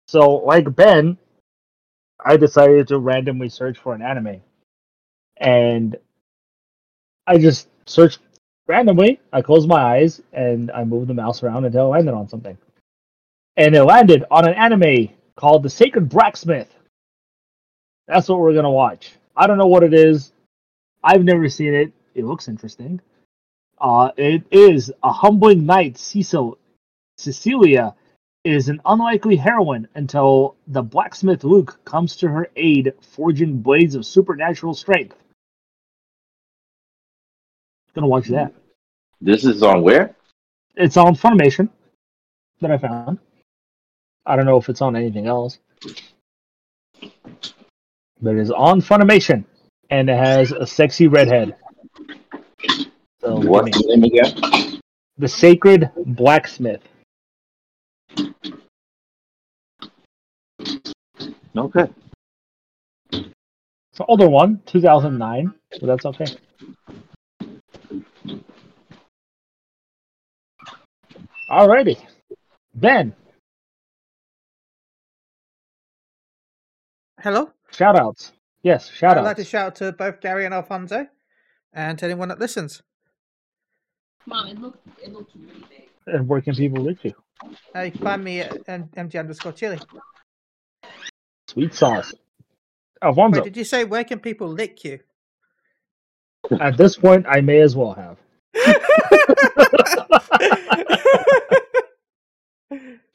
[0.08, 1.18] So, like Ben,
[2.24, 4.40] I decided to randomly search for an anime.
[5.36, 5.96] And
[7.26, 8.20] I just searched
[8.66, 9.20] randomly.
[9.32, 12.56] I closed my eyes and I moved the mouse around until I landed on something.
[13.56, 16.72] And it landed on an anime called The Sacred Blacksmith.
[18.06, 19.12] That's what we're going to watch.
[19.36, 20.32] I don't know what it is.
[21.02, 21.92] I've never seen it.
[22.14, 23.00] It looks interesting.
[23.78, 26.58] Uh, it is a humbling knight, Cecil,
[27.18, 27.94] Cecilia,
[28.46, 34.06] is an unlikely heroine until the blacksmith Luke comes to her aid, forging blades of
[34.06, 35.16] supernatural strength.
[37.94, 38.54] Gonna watch that.
[39.20, 40.14] This is on where?
[40.76, 41.68] It's on Funimation
[42.60, 43.18] that I found.
[44.24, 45.58] I don't know if it's on anything else,
[48.20, 49.44] but it is on Funimation,
[49.90, 51.56] and it has a sexy redhead.
[53.20, 54.80] So What's the name again?
[55.18, 56.82] the Sacred Blacksmith.
[61.56, 61.88] Okay.
[63.12, 66.26] It's an older one, 2009, so that's okay.
[71.50, 71.98] Alrighty.
[72.74, 73.14] Ben,
[77.20, 77.50] Hello?
[77.72, 78.32] shout outs.
[78.62, 81.06] Yes, shout I'd like to shout out to both Gary and Alfonso
[81.72, 82.82] and to anyone that listens.
[84.26, 85.88] Mom, it looked it looked really big.
[86.06, 87.14] And where can people reach you?
[87.74, 89.78] Uh, you can find me at MG underscore chili.
[91.56, 92.12] Sweet sauce.
[93.02, 95.00] Alfonso, Wait, did you say where can people lick you?
[96.60, 98.18] at this point, I may as well have.
[98.54, 98.68] I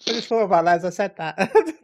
[0.07, 1.37] just thought about that as I said that.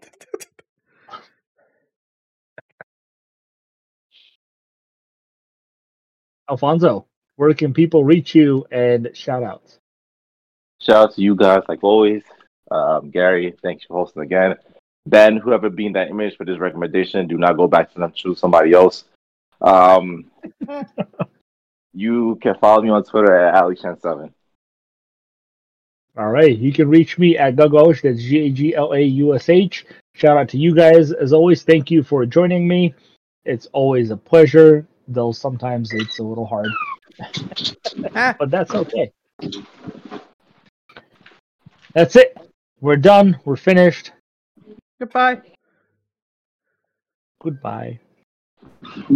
[6.49, 7.05] Alfonso,
[7.35, 9.77] where can people reach you and shout outs?
[10.81, 12.23] Shout out to you guys, like always.
[12.71, 14.55] Um, Gary, thanks for hosting again.
[15.09, 18.11] Ben, whoever being that image for this recommendation, do not go back to them.
[18.13, 19.05] Choose somebody else.
[19.61, 20.25] Um,
[21.93, 24.31] you can follow me on Twitter at AliChan7.
[26.17, 26.57] All right.
[26.57, 28.01] You can reach me at Gaglaush.
[28.01, 29.85] That's G A G L A U S H.
[30.15, 31.11] Shout out to you guys.
[31.11, 32.95] As always, thank you for joining me.
[33.45, 36.69] It's always a pleasure, though sometimes it's a little hard,
[38.15, 39.11] Ah, but that's okay.
[41.93, 42.37] That's it.
[42.81, 43.39] We're done.
[43.45, 44.11] We're finished.
[44.99, 45.41] Goodbye.
[47.39, 47.99] Goodbye.